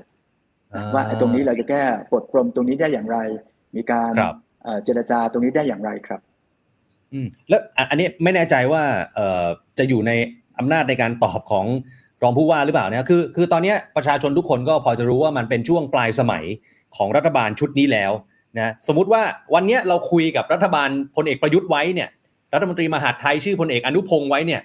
[0.93, 3.17] ว่าไอ้ตรงนี้เราจะแก้ปลดปลมตรงนี้ได้อย่างไร
[3.75, 6.21] มีการครับเอ่อเจรจาตรงนี้ได้อย่างไรครับ
[7.13, 8.83] อืมแล้วอะอันนี้ไม่แน่ใจว่า
[9.15, 9.45] เอ่อ
[9.77, 10.11] จะอยู่ใน
[10.59, 11.65] อำนาจในการตอบของ
[12.23, 16.43] รองผู้ว่าหรือเปล่าเนี่ยคือคือตอนเนี้ยประชาชนทุกคนก็พอจะรู้ว่ามันเป็นช่วงปลายสมัย
[16.95, 18.11] ของรัฐบาลชุดนี้แล้ว
[18.57, 19.21] นะสมมุติว่า
[19.53, 22.09] วันเนี้ยเราคุยกับรัฐบาลพลเอกประยุทธ์ไว้เนี่ย
[22.53, 24.61] รัฐมนตรีมหาดไทยชื่อพลเอกอนุพงศ์ไว้เนี่ย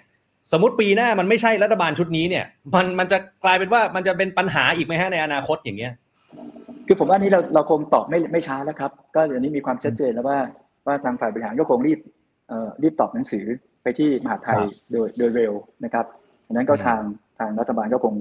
[0.53, 5.93] สมมติปีหน้ามันไม่ใช่รัฐบาลชุดนี้เนี่ย มันมันจะกลายเป็นว่ามันจะเป็นปัญหาอีกไหมฮะในอนาคตอย่างเงี้ย
[6.87, 10.39] คือผมว่านี้เราเราคงตอบไม่ไม่ช้าแล้วครับ ก็เดี๋ยวนี้มีความชัดเจนแล้วว่า
[10.87, 11.99] ว่าทางฝ่ายบริหารก็คงรีบ
[12.49, 13.45] เอ่อรีบตอบหนังสือ
[13.83, 15.53] ไปที่มหาดไทยครับโดยโดยเร็ว
[15.85, 16.05] นะครับ
[16.47, 17.01] ดังนั้นก็อืมทาง
[17.39, 18.15] ทางรัฐบาลก็คง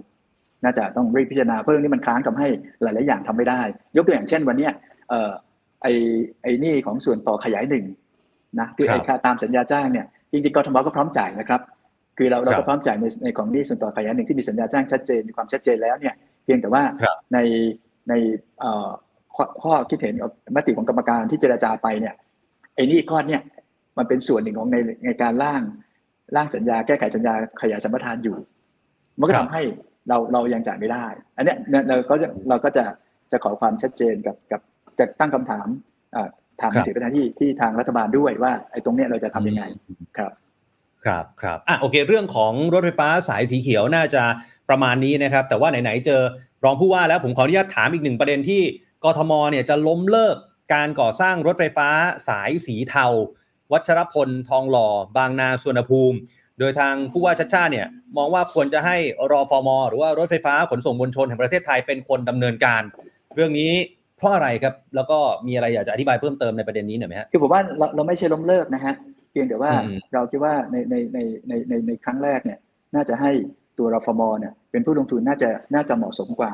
[0.63, 2.47] น่าจะต้องรีบพิจารณาเพราะเรื่องนี้มันค้างทำให้
[2.82, 3.61] หลาย ๆ อย่างทำไม่ได้
[3.97, 4.72] ยกตัวอย่างเช่นวันเนี้ย
[5.09, 5.32] เอ่อ
[5.82, 5.88] ไอ
[6.41, 7.86] ไอหนี่ของส่วนต่อขยายหนึ่ง
[8.59, 11.61] นะคือไอครับค่าตามสัญญาจ้างเนี่ยจริงๆกทมก็พร้อมจ่ายนะครับ
[12.17, 17.39] คือเราเราครัก็บพร้อมจ่ายในในของหนี้ส่วนต่อขยายหนึ่งที่มีสัญญาจ้างชัดเจนมีความชัดเจนแล้วเนี่ยเพียงแต่ว่าครับใน
[18.09, 18.13] ใน
[18.59, 18.87] เอ่อ
[19.35, 22.15] ข้อข้อคิดเห็นกับมติของกรรมการที่เจรจาไปเนี่ย
[22.75, 23.41] ไอ้นี่ก้อนเนี่ย
[23.97, 25.61] มันเป็นส่วนหนึ่งของในในการร่าง
[26.35, 28.37] ร่างสัญญาแก้ไขสัญญาขยายสัมปทานอยู่
[29.19, 29.61] มันก็ครัทำบให้
[30.09, 31.05] เราเรายังจ่ายไม่ได้
[31.37, 32.83] อันเนี้ยเนี่ยเราก็จะเราก็จะ
[33.31, 34.61] จะขอความชัดเจนกับกับ
[34.99, 35.67] จะตั้งคำถาม
[36.58, 39.64] เอ่อถามครับถึงไปที่ที่ทางรัฐบาลด้วยว่าไอ้ตรงเนี้ยเราจะทำยังไง
[40.18, 40.32] ครับ
[41.05, 44.24] ครับครับอะโอเค เรื่องของรถไฟฟ้าสายสีเขียวน่าจะ
[44.70, 46.22] ประมาณนี้นะครับ แต่ว่าไหนๆเจอ
[46.64, 48.62] รองผู้ว่าแล้วผมขออนุญาตถามอีกหนึ่งประเด็นที่
[49.03, 50.38] กทมเนี่ยจะล้มเลิก
[50.74, 51.89] การก่อสร้างรถไฟฟ้า
[52.28, 53.05] สายสีเทา
[53.72, 54.88] วัชรพลทองหล่อ
[55.18, 56.18] บางนาสุวรรณภูมิ
[56.60, 57.88] โดยทางผู้ว่าชัดชาติเนี่ย
[58.18, 58.97] มองว่าควรจะให้
[59.32, 62.82] รอฟมหรือว่ารถไฟฟ้าขนส่งมวลชนแห่งประเทศไทยเป็นคนดำเนินการ
[63.36, 63.74] เรื่องนี้
[64.18, 68.93] เพราะอะไรครับ แล้วก็มีอะไรอยากจะอธิบายเพิ่มเติมในประเด็นนี้หน่อยไหมฮะคือผมว่าเราเราไม่ใช่ล้มเลิกนะฮะ
[69.32, 72.59] เพียงแต่ว่าอืมเราคิดว่าในในในในในในครั้งแรกเนี่ย
[72.95, 73.32] น่าจะให้
[73.78, 76.53] ตัวรฟมเนี่ยเป็นผู้ลงทุนน่าจะน่าจะเหมาะสมกว่า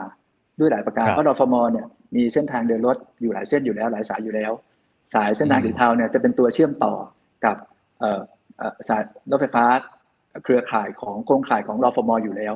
[0.60, 1.86] ด้วยหลายประการครับเพราะรฟมเนี่ย
[2.16, 4.52] มีเส้นทางเดินรถอยู่หลายเส้นอยู่แล้วหลายสายอยู่แล้ว
[5.14, 6.94] สายเส้นทางอืมสีเทาเนี่ยจะเป็นตัวเชื่อมต่อ
[7.46, 7.58] กับ
[8.00, 8.22] เอ่อ
[8.58, 9.02] เอ่อสาย
[9.32, 9.66] รถไฟฟ้า
[10.44, 12.54] เครือข่ายของโครงข่ายของรฟมอยู่แล้ว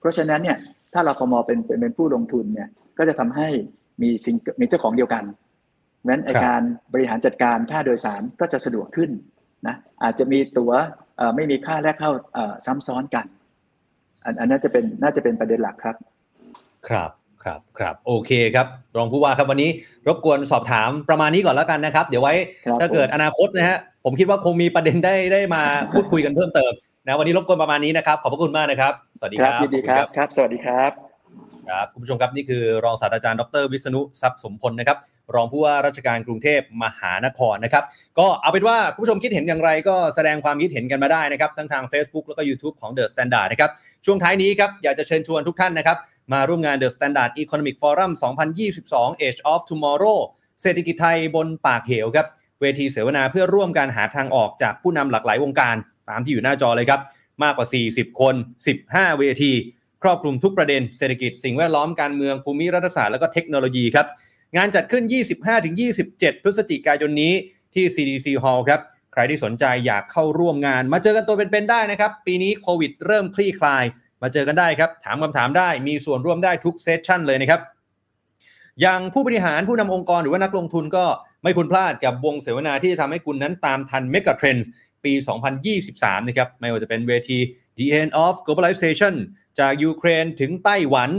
[0.00, 0.56] เพราะฉะนั้นเนี่ย
[0.92, 3.48] ถ้ารฟมเป็นเป็นเป็นผู้ลงทุนเนี่ยก็จะทำให้
[4.02, 5.24] มีสิ่งมีเจ้าของเดียวกัน
[6.00, 9.10] เพราะฉะนั้นไอครับการบริหารจัดการค่าโดยสารก็จะสะดวกขึ้น
[9.66, 10.72] นะอาจจะมีตั๋ว
[11.16, 13.26] เอ่อไม่มีค่าแลกเข้าเอ่อซ้ำซ้อนกัน
[14.24, 15.96] อันอันน่าจะเป็นน่าจะเป็นประเด็นหลักครับ
[16.88, 17.10] ครับ
[17.44, 19.70] ครับครับโอเคครับ รองผู้ว่าครับวันนี้
[20.08, 22.34] รบกวนสอบถามประมาณนี้ก่อนแล้วกันนะครับ เดี๋ยวไว้
[22.66, 26.72] ครับถ้าเกิดอนาคตนะฮะผมคิดว่าคงมีประเด็นได้ได้มาพูดคุยกันเพิ่มเติม
[27.06, 31.09] นะวันนี้รบกวนประมาณนี้นะครับ ขอบพระคุณมากนะครับ สวัสดีคครัรับบยินดีขคอรับณครับ สวัสดีครับ
[31.70, 34.98] ครับคุณผู้ชมครับนี่คือรองศาสตราจารย์ดรวิษณุทรัพย์สมพลนะครับ
[35.34, 37.84] รองผู้ว่าราชการกรุงเทพมหานครนะครับ
[38.18, 43.70] ก็เอาเป็นว่าคุณผู้ชมคิดเห็นอย่างไรก็แสดงความคิดเห็นกันมาได้นะครับทั้งทาง Facebook แล้วก็ YouTube ของ The Standard นะครับ
[44.04, 45.98] ช่วงท้ายนี้ครับอยากจะเชิญชวนทุกท่านนะครับ
[46.32, 48.10] มาร่วมงาน The Standard Economic Forum
[48.66, 50.18] 2022 Age of Tomorrow
[50.62, 52.26] เศรษฐกิจไทยบนปากเหวครับ
[52.60, 55.76] เวทีเสวนาเพื่อร่วมการหาทางออกจากผู้นำหลากหลายวงการ
[56.10, 57.00] ตามที่อยู่หน้าจอเลยครับ
[57.42, 58.34] มากกว่า 40 คน
[58.76, 59.52] 15 เวที
[60.02, 64.06] ครอบคลุมทุกประเด็นเศรษฐกิจสิ่งแวดล้อมการเมืองภูมิรัฐศาสตร์และก็เทคโนโลยีครับ
[64.56, 65.04] งานจัดขึ้น
[65.68, 67.32] 25-27 พฤศจิกายนนี้
[67.74, 68.80] ที่ CDC Hall ครับ
[69.12, 73.84] ใครที่สนใจอยากเข้าร่วมงาน มาเจอกันตัวเป็นๆได้นะครับ ปีนี้โควิดเริ่มคลี่คลาย
[74.22, 77.60] มาเจอกันได้ครับ ถามคำถามได้มีส่วนร่วมได้ทุกเซสชั่นเลยนะครับ
[78.80, 81.04] อย่างผู้บริหารผู้นำองค์กรหรือว่านักลงทุนก็
[81.42, 84.66] ไม่ควรพลาดกับวงเสวนาที่จะทำให้คุณนั้นตามทัน Mega Trends
[85.04, 85.12] ปี
[85.70, 87.38] 2023 นะครับ ไม่ว่าจะเป็นเวที
[87.78, 89.14] The End of Globalization
[89.58, 91.10] จากยูเครนถึงไต้หวัน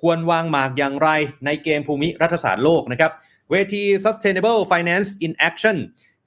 [0.00, 1.08] ควรวางหมากอย่างไร
[1.46, 3.12] ในเกมภูมิรัฐศาสตร์โลกนะครับ
[3.50, 5.76] เวที Sustainable Finance in Action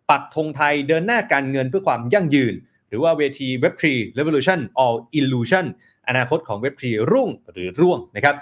[0.10, 2.54] ปักธงไทยเดินหน้าการเงินเพื่อความยั่งยืน
[2.90, 3.86] หรือว่าเวที Web3
[4.18, 5.66] Revolution or Illusion
[6.08, 8.36] อนาคตของ Web3 รุ่งหรือร่วงนะครับ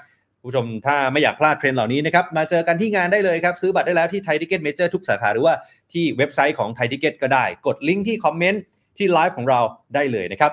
[0.46, 5.56] ผู้ชมถ้าไม่อยากพลาดเทรนด์เหล่านี้นะครับ มาเจอกันที่งานได้เลยครับ ซื้อบัตรได้แล้วที่ไทยทิคเก็ตเมเจอร์ทุกสาขา หรือว่า
[5.94, 8.62] ที่เว็บไซต์ของไทยทิคเก็ตก็ได้ กดลิงก์ที่คอมเมนต์
[8.98, 9.60] ที่ไลฟ์ของเรา
[9.96, 10.52] ได้เลยนะครับ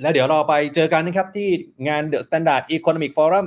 [0.00, 1.48] แล้วเดี๋ยวเราไปเจอกันนะครับที่
[1.88, 3.44] งาน The Standard Economic Forum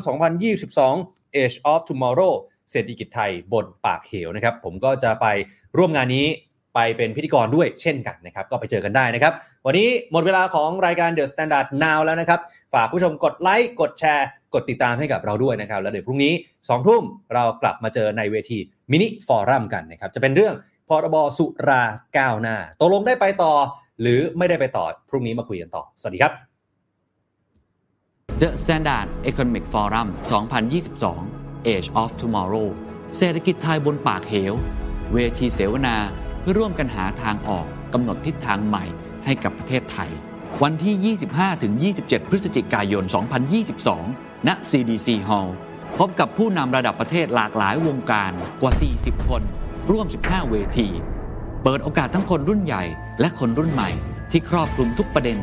[0.67, 2.33] 2022 Age of Tomorrow
[2.71, 5.25] เศรษฐกิจไทยบนปากเหวนะครับ ผมก็จะไป
[5.77, 6.25] ร่วมงานนี้
[6.75, 9.33] ไปเป็นพิธีกรด้วยเช่นกันนะครับ ก็ไปเจอกันได้นะครับ
[9.65, 12.39] วันนี้หมดเวลาของรายการ The Standard Now แล้วนะครับ
[12.73, 18.59] ฝากผู้ชมกดไลค์กดแชร์ กดติดตามให้กับเราด้วยนะครับ แล้วเดี๋ยวพรุ่งนี้2ทุ่มเรากลับมาเจอในเวที
[18.91, 20.55] mini forum กันนะครับจะเป็นเรื่อง
[20.89, 21.83] พรบสุรา
[22.17, 23.53] ก้าวหน้าตกลงได้ไปต่อ
[24.01, 26.33] หรือไม่ได้ไปต่อพรุ่งนี้มาคุยกันต่อ สวัสดีครับ
[28.41, 30.07] The Standard Economic Forum
[30.89, 32.67] 2022 Age of Tomorrow
[33.17, 34.53] เศรษฐกิจไทยบนปากเหว
[35.13, 35.95] เวทีเสวนา
[36.39, 38.85] เพื่อร่วมกันหาทางออกกำหนดทิศทางใหม่
[39.25, 40.11] ให้กับประเทศไทย
[40.63, 41.15] วันที่
[41.89, 43.03] 25-27 พฤศจิกายน
[43.75, 45.49] 2022 ณ CDC Hall
[45.97, 48.31] พบกับผู้นำระดับประเทศหลากหลายวงการ
[48.61, 49.41] กว่า 40 คน
[49.89, 50.89] ร่วม 15 เวที
[51.63, 52.83] เปิดโอกาสทั้งคนรุ่นใหญ่
[53.19, 53.89] และคนรุ่นใหม่
[54.31, 55.37] ที่ครอบคลุมทุกประเด็น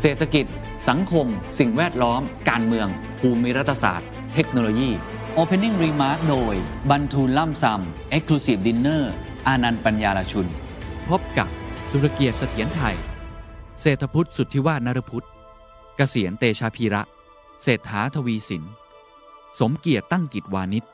[0.00, 0.46] เศรษฐกิจ
[0.88, 1.26] สังคม
[1.58, 2.88] สิ่งแวดล้อม การเมือง
[3.20, 4.90] ภูมิรัฐศาสตร์ เทคโนโลยี
[5.38, 6.54] Opening Remark โดย
[6.90, 9.02] บรรทูลล่ำซำ Exclusive Dinner
[9.46, 10.46] อานันต์ปัญญาลชุน
[11.08, 11.48] พบกับ
[11.90, 12.96] สุรเกียรติเสถียรไทย
[13.80, 15.26] เศรษฐพุทธสุทธิวาฒนรพุทธ
[15.96, 17.02] เกษียณเตชาพีระ
[17.62, 18.62] เศรษฐาทวีสิน
[19.60, 20.84] สมเกียรติตั้งกิจวานิช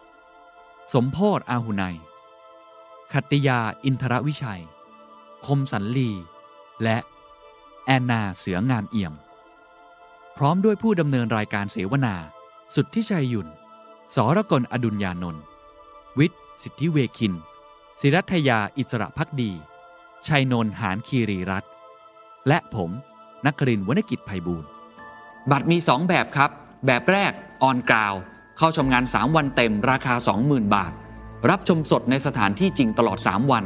[0.94, 1.96] สมโพศอาหุไนย
[3.16, 4.62] ขัตติยาอินทรวิชัย
[5.46, 6.10] คมสันลี
[6.82, 6.96] และ
[7.84, 9.14] แอนนาเสืองามเอี่ยม
[10.36, 12.14] พร้อมด้วยผู้ดำเนินรายการเสวนา
[12.74, 13.48] สุดที่ชัยหยุ่น
[14.14, 15.42] สรกลอดุลยานนท์
[16.18, 17.34] วิทย์ สิทธิเวคิน
[18.00, 19.52] ศิรัทยาอิสระพักดี
[20.26, 21.70] ชัยนนท์หานคีรีรัตน์
[22.48, 22.90] และผม
[23.46, 24.68] นักครินทร์วณกิจไพบูลย์
[25.50, 26.50] บัตรมี 2 แบบครับ
[26.86, 28.14] แบบแรกออนกราว
[28.56, 30.92] เข้าชมงาน 3 วันเต็มราคา 20,000 บาท
[31.50, 33.64] รับชมสดในสถานที่จริงตลอด 3 วัน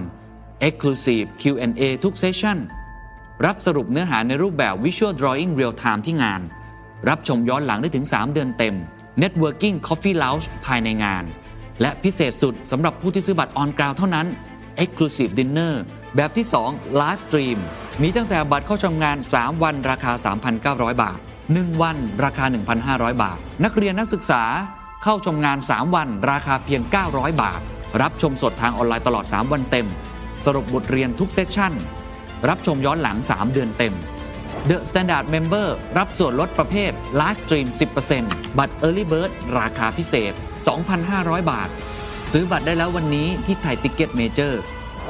[0.67, 2.59] Exclusive Q&A ทุกเซสชั่น
[3.47, 6.41] รับสรุปเนื้อหาในรูปแบบ Visual Drawing Real Time ที่งาน
[7.09, 8.75] รับชมย้อนหลังได้ถึง 3 เดือนเต็ม
[9.23, 11.25] Networking Coffee Lounge ภายในงาน
[11.81, 14.27] และพิเศษสุดสำหรับผู้ที่ซื้อบัตรออนกราวเท่านั้น
[14.83, 15.75] Exclusive Dinner
[16.17, 17.59] แบบที่ 2 Live Stream
[18.03, 20.13] มีตั้งแต่บัตรเข้าชมงาน 3 วันราคา
[20.57, 21.19] 3,900 บาท
[21.51, 22.45] 1 วันราคา
[22.85, 24.43] 1,500 บาท นักเรียนนักศึกษา
[25.03, 27.61] เข้าชมงาน 3 วัน ราคาเพียง 900 บาท
[28.03, 29.87] รับชมสดทางออนไลน์ตลอด 3 วันเต็ม
[30.45, 31.73] สรุปบทเรียนทุก session
[32.49, 33.95] รับชมย้อนหลัง 3 เดือนเต็ม
[34.69, 35.69] The Standard Member
[35.99, 37.67] รับส่วนลดประเภท Live Stream
[38.13, 40.33] 10%บัตร Early Bird ราคาพิเศษ
[40.91, 41.69] 2,500 บาท
[42.33, 44.61] ซื้อบัตรได้แล้ววันนี้ที่ไทยติ c เก็ตเมเจอร์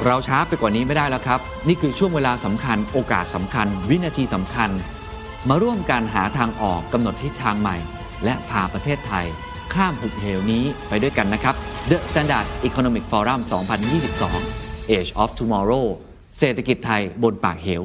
[0.05, 4.71] เราช้าไปกว่านี้ไม่ได้แล้วครับ นี่คือช่วงเวลาสำคัญ โอกาสสำคัญ วินาทีสำคัญ
[5.49, 7.77] มาร่วมกันหาทางออกกำหนดทิศทางใหม่
[8.25, 9.27] และพาประเทศไทย
[9.75, 11.55] ข้ามหุบเหวนี้ไปด้วยกันนะครับ
[11.91, 13.41] The Standard Economic Forum
[14.21, 15.87] 2022 Age of Tomorrow
[16.39, 17.83] เศรษฐกิจไทยบนปากเหว